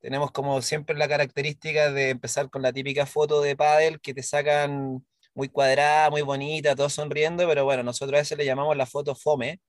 tenemos 0.00 0.32
como 0.32 0.60
siempre 0.60 0.96
la 0.96 1.06
característica 1.06 1.92
de 1.92 2.10
empezar 2.10 2.50
con 2.50 2.62
la 2.62 2.72
típica 2.72 3.06
foto 3.06 3.42
de 3.42 3.54
pádel 3.54 4.00
que 4.00 4.12
te 4.12 4.24
sacan 4.24 5.04
muy 5.34 5.48
cuadrada, 5.48 6.10
muy 6.10 6.22
bonita, 6.22 6.74
todos 6.76 6.92
sonriendo, 6.94 7.46
pero 7.48 7.64
bueno, 7.64 7.82
nosotros 7.82 8.18
a 8.18 8.20
veces 8.22 8.38
le 8.38 8.44
llamamos 8.44 8.76
la 8.76 8.86
foto 8.86 9.14
fome 9.14 9.60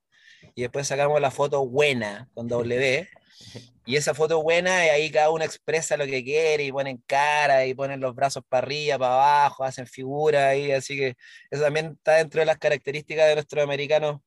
y 0.55 0.61
después 0.63 0.87
sacamos 0.87 1.21
la 1.21 1.31
foto 1.31 1.65
buena 1.67 2.29
con 2.33 2.47
W. 2.47 3.07
Y 3.83 3.95
esa 3.95 4.13
foto 4.13 4.43
buena, 4.43 4.85
y 4.85 4.89
ahí 4.89 5.09
cada 5.09 5.31
uno 5.31 5.43
expresa 5.43 5.97
lo 5.97 6.05
que 6.05 6.23
quiere 6.23 6.63
y 6.63 6.71
ponen 6.71 7.03
cara 7.07 7.65
y 7.65 7.73
ponen 7.73 7.99
los 7.99 8.13
brazos 8.13 8.43
para 8.47 8.63
arriba, 8.63 8.99
para 8.99 9.15
abajo, 9.15 9.63
hacen 9.63 9.87
figuras 9.87 10.43
ahí, 10.43 10.71
así 10.71 10.95
que 10.95 11.15
eso 11.49 11.63
también 11.63 11.95
está 11.97 12.17
dentro 12.17 12.41
de 12.41 12.45
las 12.45 12.59
características 12.59 13.27
de 13.27 13.33
nuestros 13.33 13.63
americanos 13.63 14.21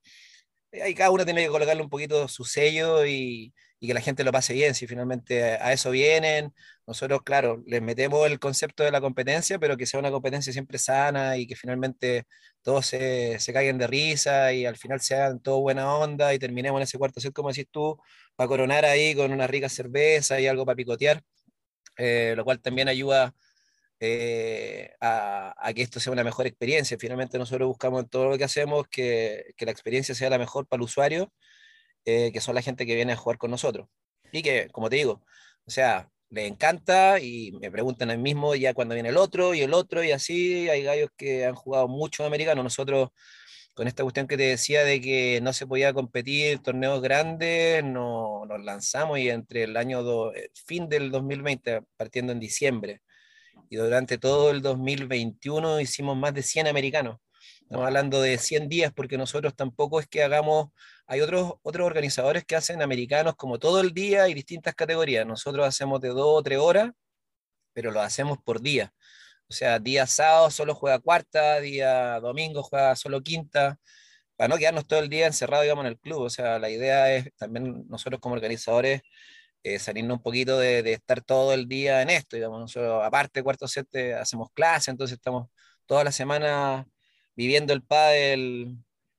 ahí 0.82 0.94
cada 0.94 1.10
uno 1.10 1.24
tiene 1.24 1.42
que 1.42 1.48
colocarle 1.48 1.82
un 1.82 1.88
poquito 1.88 2.26
su 2.28 2.44
sello 2.44 3.04
y, 3.06 3.52
y 3.80 3.86
que 3.88 3.94
la 3.94 4.00
gente 4.00 4.24
lo 4.24 4.32
pase 4.32 4.54
bien, 4.54 4.74
si 4.74 4.86
finalmente 4.86 5.42
a 5.44 5.72
eso 5.72 5.90
vienen. 5.90 6.54
Nosotros, 6.86 7.22
claro, 7.22 7.62
les 7.66 7.82
metemos 7.82 8.26
el 8.26 8.38
concepto 8.38 8.82
de 8.82 8.90
la 8.90 9.00
competencia, 9.00 9.58
pero 9.58 9.76
que 9.76 9.86
sea 9.86 10.00
una 10.00 10.10
competencia 10.10 10.52
siempre 10.52 10.78
sana 10.78 11.36
y 11.36 11.46
que 11.46 11.56
finalmente 11.56 12.24
todos 12.62 12.86
se, 12.86 13.38
se 13.40 13.52
caigan 13.52 13.78
de 13.78 13.86
risa 13.86 14.52
y 14.52 14.66
al 14.66 14.76
final 14.76 15.00
sean 15.00 15.40
todo 15.40 15.60
buena 15.60 15.94
onda 15.94 16.32
y 16.34 16.38
terminemos 16.38 16.78
en 16.78 16.84
ese 16.84 16.98
cuarto 16.98 17.20
set, 17.20 17.32
como 17.32 17.50
decís 17.50 17.66
tú, 17.70 17.98
para 18.36 18.48
coronar 18.48 18.84
ahí 18.84 19.14
con 19.14 19.32
una 19.32 19.46
rica 19.46 19.68
cerveza 19.68 20.40
y 20.40 20.46
algo 20.46 20.64
para 20.66 20.76
picotear, 20.76 21.22
eh, 21.96 22.34
lo 22.36 22.44
cual 22.44 22.60
también 22.60 22.88
ayuda 22.88 23.34
eh, 24.00 24.92
a, 25.00 25.54
a, 25.58 25.72
que 25.72 25.82
esto 25.82 26.00
sea 26.00 26.12
una 26.12 26.24
mejor 26.24 26.46
experiencia. 26.46 26.98
Finalmente 26.98 27.38
nosotros 27.38 27.68
buscamos 27.68 28.02
en 28.02 28.08
todo 28.08 28.28
lo 28.30 28.38
que 28.38 28.44
hacemos 28.44 28.86
que, 28.88 29.54
que 29.56 29.64
la 29.64 29.72
experiencia 29.72 30.14
sea 30.14 30.30
la 30.30 30.38
mejor 30.38 30.66
para 30.66 30.78
el 30.78 30.84
usuario, 30.84 31.32
eh, 32.04 32.30
que 32.32 32.40
son 32.40 32.54
la 32.54 32.62
gente 32.62 32.86
que 32.86 32.94
viene 32.94 33.12
a 33.12 33.16
jugar 33.16 33.38
con 33.38 33.50
nosotros. 33.50 33.88
Y 34.32 34.42
que, 34.42 34.68
como 34.70 34.90
te 34.90 34.96
digo, 34.96 35.22
o 35.66 35.70
sea, 35.70 36.10
les 36.30 36.50
encanta 36.50 37.20
y 37.20 37.52
me 37.60 37.70
preguntan 37.70 38.10
el 38.10 38.18
mismo 38.18 38.54
ya 38.54 38.74
cuando 38.74 38.94
viene 38.94 39.10
el 39.10 39.16
otro 39.16 39.54
y 39.54 39.62
el 39.62 39.74
otro 39.74 40.02
y 40.04 40.12
así. 40.12 40.68
Hay 40.68 40.82
gallos 40.82 41.10
que 41.16 41.46
han 41.46 41.54
jugado 41.54 41.88
mucho 41.88 42.24
americano. 42.24 42.62
Nosotros, 42.62 43.10
con 43.74 43.88
esta 43.88 44.02
cuestión 44.02 44.26
que 44.26 44.36
te 44.36 44.44
decía 44.44 44.84
de 44.84 45.00
que 45.00 45.40
no 45.42 45.52
se 45.52 45.66
podía 45.66 45.92
competir 45.92 46.60
torneos 46.60 47.02
grandes, 47.02 47.84
no, 47.84 48.44
nos 48.46 48.62
lanzamos 48.64 49.18
y 49.18 49.30
entre 49.30 49.64
el 49.64 49.76
año, 49.76 50.02
do, 50.02 50.32
fin 50.66 50.88
del 50.88 51.10
2020, 51.10 51.82
partiendo 51.96 52.32
en 52.32 52.40
diciembre, 52.40 53.02
y 53.70 53.76
durante 53.76 54.18
todo 54.18 54.50
el 54.50 54.62
2021 54.62 55.80
hicimos 55.80 56.16
más 56.16 56.34
de 56.34 56.42
100 56.42 56.68
americanos. 56.68 57.18
Estamos 57.64 57.86
hablando 57.86 58.20
de 58.20 58.38
100 58.38 58.68
días 58.68 58.92
porque 58.94 59.16
nosotros 59.18 59.54
tampoco 59.56 59.98
es 59.98 60.06
que 60.06 60.22
hagamos, 60.22 60.68
hay 61.06 61.22
otros, 61.22 61.54
otros 61.62 61.86
organizadores 61.86 62.44
que 62.44 62.56
hacen 62.56 62.82
americanos 62.82 63.34
como 63.36 63.58
todo 63.58 63.80
el 63.80 63.92
día 63.92 64.28
y 64.28 64.34
distintas 64.34 64.74
categorías. 64.74 65.26
Nosotros 65.26 65.66
hacemos 65.66 66.00
de 66.00 66.08
2 66.08 66.18
o 66.20 66.42
3 66.42 66.58
horas, 66.58 66.92
pero 67.72 67.90
lo 67.90 68.00
hacemos 68.00 68.38
por 68.44 68.60
día. 68.60 68.92
O 69.48 69.52
sea, 69.54 69.78
día 69.78 70.06
sábado 70.06 70.50
solo 70.50 70.74
juega 70.74 70.98
cuarta, 71.00 71.60
día 71.60 72.20
domingo 72.20 72.62
juega 72.62 72.96
solo 72.96 73.22
quinta, 73.22 73.78
para 74.36 74.48
no 74.48 74.58
quedarnos 74.58 74.86
todo 74.86 75.00
el 75.00 75.08
día 75.08 75.26
encerrados, 75.26 75.64
digamos, 75.64 75.84
en 75.84 75.90
el 75.92 75.98
club. 75.98 76.22
O 76.22 76.30
sea, 76.30 76.58
la 76.58 76.70
idea 76.70 77.14
es 77.14 77.30
también 77.36 77.86
nosotros 77.88 78.20
como 78.20 78.34
organizadores 78.34 79.02
eh, 79.62 79.78
salirnos 79.78 80.18
un 80.18 80.22
poquito 80.22 80.58
de, 80.58 80.80
estar 80.92 81.22
todo 81.22 81.54
el 81.54 81.68
día 81.68 82.02
en 82.02 82.10
esto, 82.10 82.36
digamos. 82.36 82.60
Nosotros, 82.60 83.02
aparte, 83.04 83.42
cuarto 83.42 83.68
set, 83.68 83.88
hacemos 84.20 84.50
clase, 84.52 84.90
entonces 84.90 85.16
estamos 85.16 85.48
toda 85.86 86.04
la 86.04 86.12
semana 86.12 86.86
viviendo 87.36 87.72
el 87.72 87.82
pádel 87.82 88.78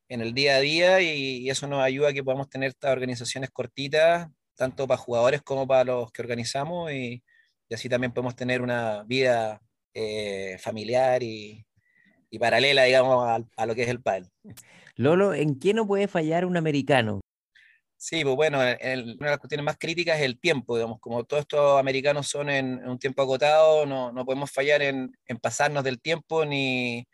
en 0.10 0.22
el 0.22 0.34
día 0.34 0.58
a 0.58 0.60
día 0.60 1.02
y, 1.02 1.38
y, 1.38 1.50
eso 1.50 1.68
nos 1.68 1.82
ayuda 1.82 2.10
a 2.10 2.14
que 2.14 2.24
podamos 2.24 2.50
tener 2.50 2.70
estas 2.70 2.92
organizaciones 2.92 3.50
cortitas, 3.52 4.30
tanto 4.56 4.88
para 4.88 4.98
jugadores 4.98 5.42
como 5.42 5.68
para 5.68 5.84
los 5.84 6.12
que 6.12 6.22
organizamos 6.22 6.92
y, 6.92 7.24
y 7.68 7.74
así 7.74 7.90
también 7.90 8.14
podemos 8.14 8.36
tener 8.36 8.62
una 8.62 9.04
vida 9.04 9.62
eh, 9.94 10.58
familiar 10.60 11.24
y, 11.24 11.66
y, 12.30 12.40
paralela, 12.40 12.84
digamos, 12.84 13.28
a, 13.28 13.40
a, 13.58 13.66
lo 13.66 13.76
que 13.76 13.84
es 13.84 13.90
el 13.90 14.02
pádel. 14.02 14.30
Lolo, 14.96 15.34
¿en 15.34 15.60
qué 15.60 15.74
no 15.74 15.88
puede 15.88 16.08
fallar 16.08 16.46
un 16.46 16.58
americano? 16.58 17.22
Sí, 17.98 18.24
pues 18.24 18.36
bueno, 18.36 18.62
el, 18.62 19.16
una 19.18 19.28
de 19.28 19.32
las 19.32 19.40
cuestiones 19.40 19.66
más 19.66 19.78
críticas 19.78 20.18
es 20.18 20.26
el 20.26 20.40
tiempo, 20.40 20.76
digamos, 20.76 21.00
como 21.00 21.24
todos 21.24 21.42
estos 21.42 21.80
americanos 21.80 22.28
son 22.28 22.50
en, 22.50 22.74
en 22.80 22.90
un 22.90 23.00
tiempo 23.00 23.24
acotado, 23.24 23.86
no, 23.86 24.12
no 24.12 24.26
podemos 24.26 24.52
fallar 24.52 24.82
en, 24.82 25.12
en 25.26 25.38
pasarnos 25.38 25.84
del 25.84 26.00
tiempo 26.00 26.46
ni, 26.46 27.08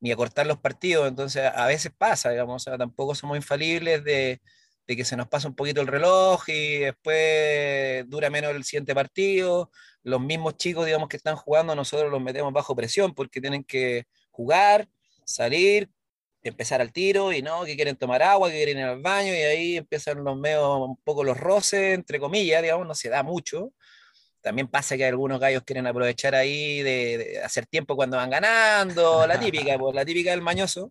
ni 0.00 0.12
acortar 0.12 0.46
los 0.46 0.58
partidos, 0.58 1.08
entonces 1.08 1.44
a 1.54 1.66
veces 1.66 1.92
pasa, 1.96 2.30
digamos, 2.30 2.64
tampoco 2.64 3.14
somos 3.14 3.36
infalibles 3.36 4.02
de, 4.04 4.40
de, 4.86 4.96
que 4.96 5.04
se 5.04 5.16
nos 5.16 5.28
pasa 5.28 5.48
un 5.48 5.54
poquito 5.54 5.80
el 5.80 5.86
reloj 5.86 6.42
y 6.48 6.78
después 6.78 8.08
dura 8.08 8.30
menos 8.30 8.52
el 8.52 8.64
siguiente 8.64 8.94
partido, 8.94 9.70
los 10.02 10.20
mismos 10.20 10.56
chicos, 10.56 10.86
digamos, 10.86 11.08
que 11.08 11.16
están 11.16 11.36
jugando, 11.36 11.74
nosotros 11.74 12.10
los 12.10 12.22
metemos 12.22 12.52
bajo 12.52 12.74
presión 12.74 13.14
porque 13.14 13.40
tienen 13.40 13.62
que 13.64 14.06
jugar, 14.30 14.88
salir, 15.24 15.90
empezar 16.42 16.80
al 16.80 16.92
tiro 16.92 17.32
y 17.32 17.42
no, 17.42 17.64
que 17.64 17.76
quieren 17.76 17.96
tomar 17.96 18.22
agua, 18.22 18.48
que 18.48 18.56
quieren 18.56 18.78
ir 18.78 18.84
al 18.84 19.02
baño 19.02 19.32
y 19.32 19.36
ahí 19.36 19.76
empiezan 19.76 20.24
los 20.24 20.36
medios, 20.38 20.78
un 20.80 20.96
poco 21.04 21.24
los 21.24 21.38
roces, 21.38 21.94
entre 21.94 22.18
comillas, 22.18 22.62
digamos, 22.62 22.86
no 22.86 22.94
se 22.94 23.08
da 23.10 23.22
mucho, 23.22 23.72
también 24.40 24.68
pasa 24.68 24.96
que 24.96 25.04
algunos 25.04 25.40
gallos 25.40 25.62
quieren 25.64 25.86
aprovechar 25.86 26.34
ahí 26.34 26.82
de, 26.82 27.18
de, 27.18 27.42
hacer 27.42 27.66
tiempo 27.66 27.96
cuando 27.96 28.16
van 28.16 28.30
ganando, 28.30 29.26
la 29.26 29.38
típica, 29.38 29.78
pues, 29.78 29.94
la 29.94 30.04
típica 30.04 30.30
del 30.30 30.42
mañoso. 30.42 30.88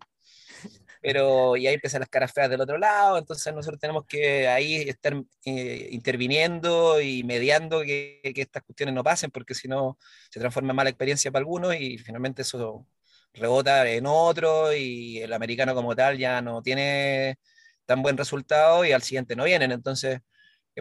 Pero 1.02 1.56
y 1.56 1.66
ahí 1.66 1.74
empiezan 1.74 2.00
las 2.00 2.10
caras 2.10 2.32
feas 2.32 2.50
del 2.50 2.60
otro 2.60 2.76
lado, 2.76 3.16
entonces 3.18 3.54
nosotros 3.54 3.80
tenemos 3.80 4.04
que 4.06 4.46
ahí 4.48 4.76
estar 4.76 5.14
eh, 5.46 5.88
interviniendo 5.92 7.00
y 7.00 7.24
mediando 7.24 7.80
que, 7.80 8.20
que, 8.34 8.42
estas 8.42 8.62
cuestiones 8.62 8.94
no 8.94 9.02
pasen, 9.02 9.30
porque 9.30 9.54
si 9.54 9.66
no 9.66 9.98
se 10.30 10.40
transforma 10.40 10.70
en 10.72 10.76
mala 10.76 10.90
experiencia 10.90 11.30
para 11.32 11.40
algunos 11.40 11.74
y 11.74 11.96
finalmente 11.98 12.42
eso 12.42 12.86
rebota 13.32 13.88
en 13.88 14.06
otro 14.06 14.72
y 14.74 15.18
el 15.18 15.32
americano 15.32 15.74
como 15.74 15.94
tal 15.96 16.18
ya 16.18 16.42
no 16.42 16.62
tiene 16.62 17.38
tan 17.86 18.02
buen 18.02 18.16
resultado 18.16 18.84
y 18.84 18.92
al 18.92 19.02
siguiente 19.02 19.36
no 19.36 19.44
vienen. 19.44 19.72
Entonces, 19.72 20.20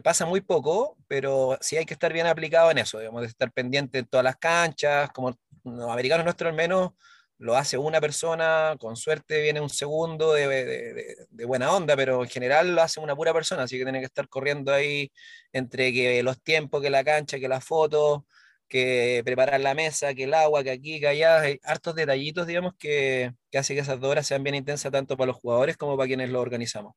pasa 0.02 0.26
muy 0.26 0.42
poco, 0.42 0.98
pero 1.08 1.58
sí 1.62 1.78
hay 1.78 1.86
que 1.86 1.94
estar 1.94 2.14
bien 2.14 2.28
aplicado 2.28 2.72
en 2.72 2.78
eso, 2.80 3.00
digamos, 3.00 3.22
de 3.22 3.28
estar 3.28 3.52
pendiente 3.52 4.00
en 4.00 4.06
todas 4.06 4.24
las 4.24 4.38
canchas, 4.38 5.10
como 5.12 5.38
los 5.64 5.90
americanos 5.90 6.26
nuestros 6.26 6.50
al 6.50 6.56
menos 6.56 6.92
lo 7.40 7.56
hace 7.56 7.78
una 7.78 8.02
persona, 8.02 8.76
con 8.80 8.98
suerte 8.98 9.42
viene 9.42 9.62
un 9.62 9.70
segundo 9.70 10.34
de, 10.34 11.16
buena 11.48 11.74
onda, 11.74 11.96
pero 11.96 12.24
en 12.24 12.30
general 12.30 12.76
lo 12.76 12.82
hace 12.82 13.00
una 13.00 13.16
pura 13.16 13.34
persona, 13.34 13.64
así 13.64 13.78
que 13.78 13.86
tiene 13.86 14.00
que 14.00 14.06
estar 14.06 14.28
corriendo 14.28 14.74
ahí 14.74 15.12
entre 15.54 15.94
que 15.94 16.22
los 16.24 16.42
tiempos, 16.42 16.82
que 16.82 16.90
la 16.90 17.04
cancha, 17.04 17.40
que 17.40 17.48
las 17.48 17.64
fotos, 17.64 18.24
que 18.68 19.22
preparar 19.26 19.60
la 19.62 19.74
mesa, 19.74 20.14
que 20.14 20.26
el 20.26 20.34
agua, 20.34 20.64
que 20.64 20.72
aquí, 20.72 21.00
que 21.00 21.08
allá, 21.08 21.42
hay 21.42 21.60
hartos 21.64 21.96
detallitos, 21.96 22.46
digamos, 22.48 22.74
que, 22.78 23.34
que 23.52 23.58
hace 23.58 23.74
que 23.74 23.82
esas 23.82 24.00
dos 24.00 24.12
horas 24.12 24.28
sean 24.28 24.44
bien 24.44 24.56
intensas 24.56 24.92
tanto 24.92 25.18
para 25.18 25.28
los 25.28 25.38
jugadores 25.38 25.78
como 25.78 25.98
para 25.98 26.08
quienes 26.08 26.30
lo 26.30 26.42
organizamos. 26.42 26.94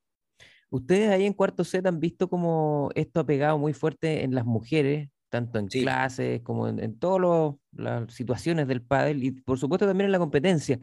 Ustedes 0.72 1.10
ahí 1.10 1.26
en 1.26 1.34
cuarto 1.34 1.64
set 1.64 1.86
han 1.86 2.00
visto 2.00 2.30
como 2.30 2.88
esto 2.94 3.20
ha 3.20 3.26
pegado 3.26 3.58
muy 3.58 3.74
fuerte 3.74 4.24
en 4.24 4.34
las 4.34 4.46
mujeres, 4.46 5.10
tanto 5.28 5.58
en 5.58 5.68
sí. 5.68 5.82
clases 5.82 6.40
como 6.40 6.66
en, 6.66 6.82
en 6.82 6.98
todas 6.98 7.54
las 7.72 8.14
situaciones 8.14 8.66
del 8.66 8.80
pádel 8.80 9.22
y 9.22 9.32
por 9.32 9.58
supuesto 9.58 9.86
también 9.86 10.06
en 10.06 10.12
la 10.12 10.18
competencia. 10.18 10.80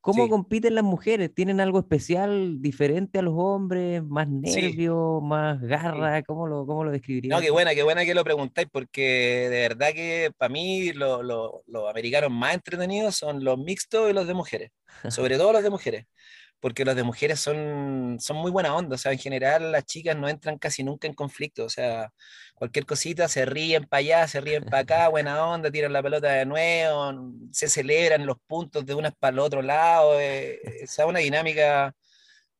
¿Cómo 0.00 0.24
sí. 0.24 0.30
compiten 0.30 0.74
las 0.74 0.82
mujeres? 0.82 1.32
¿Tienen 1.32 1.60
algo 1.60 1.78
especial 1.78 2.60
diferente 2.60 3.20
a 3.20 3.22
los 3.22 3.34
hombres? 3.36 4.02
¿Más 4.02 4.28
nervios? 4.28 5.20
Sí. 5.20 5.26
¿Más 5.28 5.60
garra? 5.60 6.20
¿Cómo 6.24 6.48
lo, 6.48 6.66
cómo 6.66 6.82
lo 6.82 6.90
describirías? 6.90 7.36
No, 7.36 7.40
qué 7.40 7.52
buena, 7.52 7.76
qué 7.76 7.84
buena 7.84 8.04
que 8.04 8.14
lo 8.14 8.24
preguntáis, 8.24 8.66
porque 8.72 9.48
de 9.50 9.68
verdad 9.68 9.92
que 9.92 10.32
para 10.36 10.52
mí 10.52 10.92
los 10.94 11.24
lo, 11.24 11.62
lo 11.66 11.88
americanos 11.88 12.32
más 12.32 12.54
entretenidos 12.54 13.14
son 13.14 13.44
los 13.44 13.56
mixtos 13.56 14.10
y 14.10 14.14
los 14.14 14.26
de 14.26 14.34
mujeres, 14.34 14.70
sobre 15.10 15.36
todo 15.36 15.52
los 15.52 15.62
de 15.62 15.70
mujeres 15.70 16.06
porque 16.60 16.84
los 16.84 16.96
de 16.96 17.02
mujeres 17.04 17.40
son, 17.40 18.18
son 18.20 18.36
muy 18.38 18.50
buena 18.50 18.74
onda, 18.74 18.96
o 18.96 18.98
sea, 18.98 19.12
en 19.12 19.18
general 19.18 19.72
las 19.72 19.84
chicas 19.84 20.16
no 20.16 20.28
entran 20.28 20.58
casi 20.58 20.82
nunca 20.82 21.06
en 21.06 21.14
conflicto, 21.14 21.64
o 21.64 21.68
sea, 21.68 22.12
cualquier 22.54 22.86
cosita 22.86 23.28
se 23.28 23.44
ríen 23.44 23.84
para 23.84 24.00
allá, 24.00 24.28
se 24.28 24.40
ríen 24.40 24.64
para 24.64 24.80
acá, 24.80 25.08
buena 25.08 25.46
onda, 25.46 25.70
tiran 25.70 25.92
la 25.92 26.02
pelota 26.02 26.28
de 26.32 26.46
nuevo, 26.46 27.12
se 27.52 27.68
celebran 27.68 28.26
los 28.26 28.38
puntos 28.46 28.84
de 28.86 28.94
unas 28.94 29.14
para 29.16 29.32
el 29.34 29.38
otro 29.40 29.62
lado, 29.62 30.20
eh, 30.20 30.60
o 30.84 30.86
sea, 30.86 31.06
una 31.06 31.20
dinámica 31.20 31.94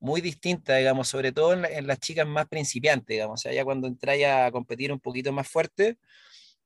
muy 0.00 0.20
distinta, 0.20 0.76
digamos, 0.76 1.08
sobre 1.08 1.32
todo 1.32 1.52
en, 1.54 1.64
en, 1.64 1.86
las 1.86 1.98
chicas 2.00 2.26
más 2.26 2.46
principiantes, 2.48 3.08
digamos, 3.08 3.40
o 3.40 3.42
sea, 3.42 3.52
ya 3.52 3.64
cuando 3.64 3.88
entráis 3.88 4.26
a 4.26 4.50
competir 4.52 4.92
un 4.92 5.00
poquito 5.00 5.32
más 5.32 5.48
fuerte, 5.48 5.98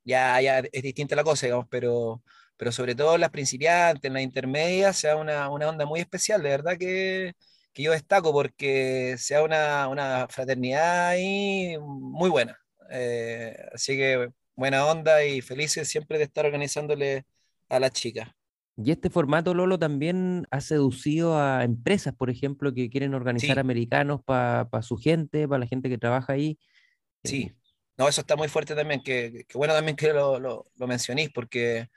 ya, 0.05 0.41
ya 0.41 0.59
es 0.61 0.83
distinta 0.83 1.17
la 1.17 1.25
cosa, 1.25 1.47
digamos, 1.47 1.67
pero 1.71 2.23
pero 2.57 2.73
sobre 2.73 2.95
todo 2.95 3.19
las 3.19 3.31
principiantes, 3.31 4.05
en 4.05 4.15
las 4.15 4.23
intermedias, 4.23 4.97
sea 4.97 5.17
una, 5.17 5.51
una 5.51 5.69
onda 5.69 5.87
muy 5.87 6.01
especial, 6.01 6.43
de 6.43 6.51
verdad 6.51 6.77
que, 6.79 7.33
que 7.73 7.83
yo 7.83 7.93
destaco 7.93 8.33
porque 8.33 9.17
sea 9.19 9.43
una, 9.43 9.89
una 9.89 10.29
fraternidad 10.29 11.09
ahí 11.09 11.77
muy 11.81 12.31
buena. 12.31 12.59
Eh, 12.91 13.57
así 13.73 13.97
que 13.97 14.31
buena 14.55 14.87
onda 14.87 15.25
y 15.25 15.41
felices 15.41 15.89
siempre 15.89 16.19
de 16.19 16.25
estar 16.25 16.45
organizándole 16.45 17.25
a 17.69 17.81
las 17.81 17.93
chicas. 17.93 18.29
Y 18.77 18.91
este 18.91 19.11
formato, 19.11 19.53
Lolo, 19.55 19.79
también 19.79 20.47
ha 20.51 20.61
seducido 20.61 21.39
a 21.39 21.63
empresas, 21.63 22.15
por 22.15 22.31
ejemplo, 22.31 22.73
que 22.73 22.89
quieren 22.89 23.15
organizar 23.15 23.55
sí. 23.55 23.61
americanos 23.61 24.21
para 24.25 24.69
pa 24.69 24.83
su 24.83 24.97
gente, 24.97 25.47
para 25.47 25.61
la 25.61 25.67
gente 25.67 25.89
que 25.91 25.99
trabaja 25.99 26.33
ahí. 26.33 26.59
Sí, 27.23 27.53
no, 27.99 28.09
eso 28.09 28.23
está 28.23 28.35
muy 28.35 28.49
fuerte 28.49 28.75
también, 28.75 29.03
que, 29.03 29.45
que 29.47 29.59
bueno 29.59 29.75
también 29.75 29.97
que 29.97 30.13
lo, 30.13 30.41
lo, 30.41 30.65
lo 30.77 30.87
mencionéis, 30.87 31.31
porque 31.31 31.89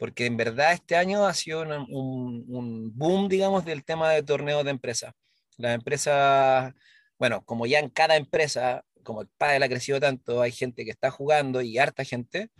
porque 0.00 0.26
en 0.26 0.36
verdad 0.36 0.72
este 0.72 0.96
año 0.96 1.26
ha 1.26 1.34
sido 1.34 1.62
un, 1.62 2.92
boom, 2.96 3.28
digamos, 3.28 3.64
del 3.64 3.84
tema 3.84 4.10
de 4.10 4.22
torneos 4.24 4.64
de 4.64 4.70
empresas. 4.70 5.12
Las 5.58 5.74
empresas, 5.74 6.74
bueno, 7.18 7.44
como 7.44 7.66
ya 7.66 7.78
en 7.78 7.90
cada 7.90 8.16
empresa, 8.16 8.84
como 9.04 9.22
el 9.22 9.28
pádel 9.38 9.62
ha 9.62 9.68
crecido 9.68 10.00
tanto, 10.00 10.42
hay 10.42 10.52
gente 10.52 10.84
que 10.84 10.90
está 10.90 11.10
jugando 11.10 11.62
y 11.62 11.78
harta 11.78 12.04
gente, 12.04 12.50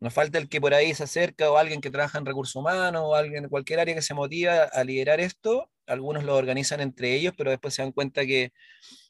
nos 0.00 0.14
falta 0.14 0.38
el 0.38 0.48
que 0.48 0.60
por 0.60 0.74
ahí 0.74 0.94
se 0.94 1.04
acerca 1.04 1.50
o 1.50 1.58
alguien 1.58 1.80
que 1.80 1.90
trabaja 1.90 2.18
en 2.18 2.26
recursos 2.26 2.56
humanos 2.56 3.02
o 3.04 3.14
alguien 3.14 3.44
de 3.44 3.48
cualquier 3.48 3.80
área 3.80 3.94
que 3.94 4.02
se 4.02 4.14
motiva 4.14 4.64
a 4.64 4.84
liderar 4.84 5.20
esto 5.20 5.70
algunos 5.86 6.24
lo 6.24 6.36
organizan 6.36 6.80
entre 6.80 7.14
ellos, 7.14 7.34
pero 7.36 7.50
después 7.50 7.74
se 7.74 7.82
dan 7.82 7.92
cuenta 7.92 8.26
que, 8.26 8.52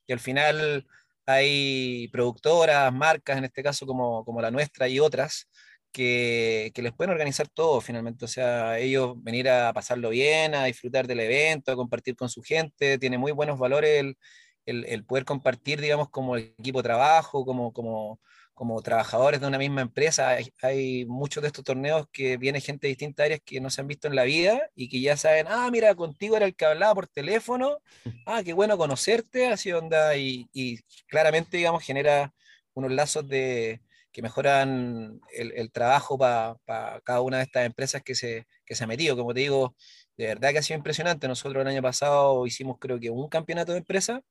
que 0.07 0.13
al 0.13 0.21
final 0.21 0.87
hay 1.27 2.09
productoras, 2.09 2.93
marcas, 2.93 3.39
en 3.39 3.45
este 3.45 3.63
caso 3.63 3.87
como, 3.87 4.25
como 4.25 4.41
la 4.41 4.51
nuestra 4.51 4.89
y 4.89 5.01
otras, 5.01 5.49
que, 5.97 6.73
que, 6.75 6.83
les 6.83 6.93
pueden 6.93 7.11
organizar 7.13 7.49
todo 7.49 7.81
finalmente. 7.81 8.27
O 8.27 8.29
sea, 8.29 8.79
ellos 8.79 9.15
venir 9.23 9.49
a 9.49 9.73
pasarlo 9.73 10.11
bien, 10.11 10.55
a 10.55 10.65
disfrutar 10.67 11.07
del 11.07 11.21
evento, 11.21 11.73
a 11.73 11.77
compartir 11.77 12.17
con 12.17 12.29
su 12.29 12.43
gente, 12.43 12.99
tiene 12.99 13.17
muy 13.17 13.33
buenos 13.33 13.59
valores 13.59 14.01
el, 14.01 14.19
el, 14.67 14.85
el 14.85 15.05
poder 15.07 15.25
compartir, 15.25 15.81
digamos, 15.81 16.11
como 16.11 16.37
equipo 16.37 16.81
de 16.81 16.89
trabajo, 16.89 17.47
como, 17.47 17.73
como, 17.73 18.21
como 18.53 18.83
trabajadores 18.83 19.41
de 19.41 19.47
una 19.47 19.57
misma 19.57 19.81
empresa. 19.81 20.37
Hay, 20.63 21.07
muchos 21.07 21.41
de 21.43 21.47
estos 21.49 21.65
torneos 21.65 22.07
que 22.13 22.37
viene 22.37 22.61
gente 22.61 22.87
de 22.87 22.91
distintas 22.91 23.25
áreas 23.25 23.41
que 23.43 23.59
no 23.63 23.71
se 23.71 23.81
han 23.81 23.89
visto 23.89 24.07
en 24.07 24.17
la 24.17 24.25
vida 24.25 24.69
y 24.75 24.91
que 24.91 25.01
ya 25.01 25.17
saben, 25.17 25.47
ah, 25.49 25.71
mira, 25.73 25.95
contigo 25.95 26.37
era 26.37 26.45
el 26.45 26.55
que 26.55 26.67
hablaba 26.67 26.95
por 26.95 27.07
teléfono, 27.07 27.79
ah, 28.27 28.43
qué 28.45 28.53
bueno 28.53 28.77
conocerte, 28.77 29.47
así 29.47 29.73
onda, 29.73 30.15
y, 30.17 30.47
y 30.53 30.79
claramente, 31.09 31.57
digamos, 31.57 31.83
genera 31.83 32.35
unos 32.75 32.93
lazos 32.93 33.27
de, 33.27 33.81
que 34.17 34.23
mejoran 34.23 35.21
el, 35.31 35.53
el 35.53 35.71
trabajo 35.71 36.17
para 36.17 36.55
pa 36.65 37.03
cada 37.05 37.21
una 37.21 37.37
de 37.37 37.43
estas 37.43 37.67
empresas 37.67 38.03
que 38.03 38.15
se, 38.15 38.47
que 38.65 38.75
se 38.75 38.85
ha 38.85 38.87
metido. 38.87 39.15
Como 39.15 39.35
te 39.35 39.41
digo, 39.41 39.77
de 40.17 40.29
verdad 40.29 40.53
que 40.53 40.59
ha 40.59 40.63
sido 40.63 40.79
impresionante. 40.79 41.29
Nosotros 41.29 41.61
el 41.61 41.69
año 41.69 41.83
pasado 41.83 42.47
hicimos 42.47 42.79
creo 42.81 42.99
que 42.99 43.11
un 43.11 43.29
campeonato 43.29 43.73
de 43.73 43.79
empresa 43.79 44.23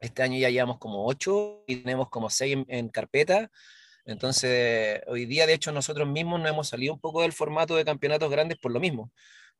este 0.00 0.22
año 0.22 0.38
ya 0.38 0.48
llevamos 0.48 0.78
como 0.78 1.06
ocho 1.06 1.62
y 1.66 1.76
tenemos 1.76 2.08
como 2.08 2.30
seis 2.30 2.54
en, 2.54 2.64
en, 2.68 2.88
carpeta. 2.88 3.50
Entonces, 4.06 5.02
hoy 5.08 5.26
día, 5.26 5.46
de 5.46 5.52
hecho, 5.52 5.72
nosotros 5.72 6.08
mismos 6.08 6.40
nos 6.40 6.48
hemos 6.48 6.68
salido 6.68 6.94
un 6.94 7.00
poco 7.00 7.20
del 7.20 7.34
formato 7.34 7.76
de 7.76 7.84
campeonatos 7.84 8.30
grandes 8.30 8.56
por 8.56 8.72
lo 8.72 8.80
mismo, 8.80 9.12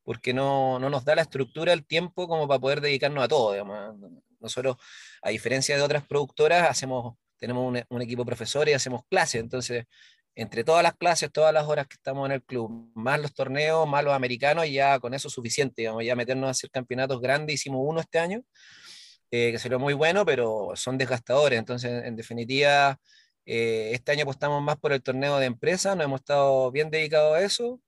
porque 0.03 0.33
no, 0.33 0.79
no 0.79 0.89
nos 0.89 1.05
da 1.05 1.13
la 1.13 1.21
estructura, 1.21 1.73
el 1.73 1.85
tiempo 1.85 2.27
como 2.27 2.47
para 2.47 2.59
poder 2.59 2.81
dedicarnos 2.81 3.23
a 3.23 3.27
todo. 3.27 3.51
Digamos. 3.51 3.97
Nosotros, 4.39 4.77
a 5.21 5.29
diferencia 5.29 5.75
de 5.77 5.83
otras 5.83 6.07
productoras, 6.07 6.67
hacemos, 6.67 7.17
tenemos 7.39 7.65
un, 7.67 7.83
un 7.89 8.01
equipo 8.01 8.23
de 8.23 8.27
profesores 8.27 8.71
y 8.71 8.75
hacemos 8.75 9.01
clases. 9.09 9.41
Entonces, 9.41 9.85
entre 10.35 10.63
todas 10.63 10.83
las 10.83 10.93
clases, 10.95 11.31
todas 11.31 11.53
las 11.53 11.67
horas 11.67 11.87
que 11.87 11.95
estamos 11.95 12.25
en 12.27 12.33
el 12.33 12.43
club, 12.43 12.91
más 12.95 13.19
los 13.19 13.33
torneos, 13.33 13.87
más 13.87 14.03
los 14.03 14.13
americanos, 14.13 14.69
ya 14.69 14.99
con 14.99 15.13
eso 15.13 15.27
es 15.27 15.33
suficiente. 15.33 15.81
Digamos, 15.81 16.05
ya 16.05 16.15
meternos 16.15 16.47
a 16.47 16.51
hacer 16.51 16.69
campeonatos 16.71 17.21
grandes, 17.21 17.55
hicimos 17.55 17.81
uno 17.83 17.99
este 18.01 18.19
año 18.19 18.41
eh, 19.31 19.51
que 19.51 19.59
sería 19.59 19.77
muy 19.77 19.93
bueno, 19.93 20.25
pero 20.25 20.71
son 20.75 20.97
desgastadores. 20.97 21.59
Entonces, 21.59 22.03
en 22.05 22.15
definitiva, 22.15 22.97
eh, 23.45 23.91
este 23.93 24.11
año 24.11 24.23
apostamos 24.23 24.61
más 24.61 24.77
por 24.77 24.93
el 24.93 25.03
torneo 25.03 25.37
de 25.39 25.45
empresa, 25.45 25.95
nos 25.95 26.05
hemos 26.05 26.21
estado 26.21 26.71
bien 26.71 26.89
dedicados 26.89 27.35
a 27.37 27.41
eso. 27.41 27.79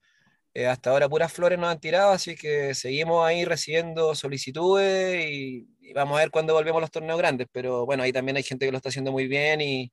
Eh, 0.53 0.67
hasta 0.67 0.89
ahora 0.89 1.08
puras 1.08 1.31
flores 1.31 1.58
nos 1.58 1.70
han 1.70 1.79
tirado, 1.79 2.12
así 2.12 2.36
que 2.36 2.74
seguimos 2.75 3.25
ahí 3.25 3.46
recibiendo 3.46 4.13
solicitudes 4.15 5.25
y, 5.25 5.67
vamos 5.93 6.17
a 6.17 6.22
ver 6.22 6.31
cuándo 6.31 6.53
volvemos 6.53 6.79
a 6.79 6.81
los 6.81 6.91
torneos 6.91 7.17
grandes. 7.17 7.48
Pero 7.51 7.86
bueno, 7.86 8.03
ahí 8.03 8.12
también 8.13 8.38
hay 8.38 8.43
gente 8.43 8.65
que 8.65 8.72
lo 8.72 8.77
está 8.77 8.89
haciendo 8.89 9.12
muy 9.12 9.27
bien 9.27 9.62
y, 9.62 9.91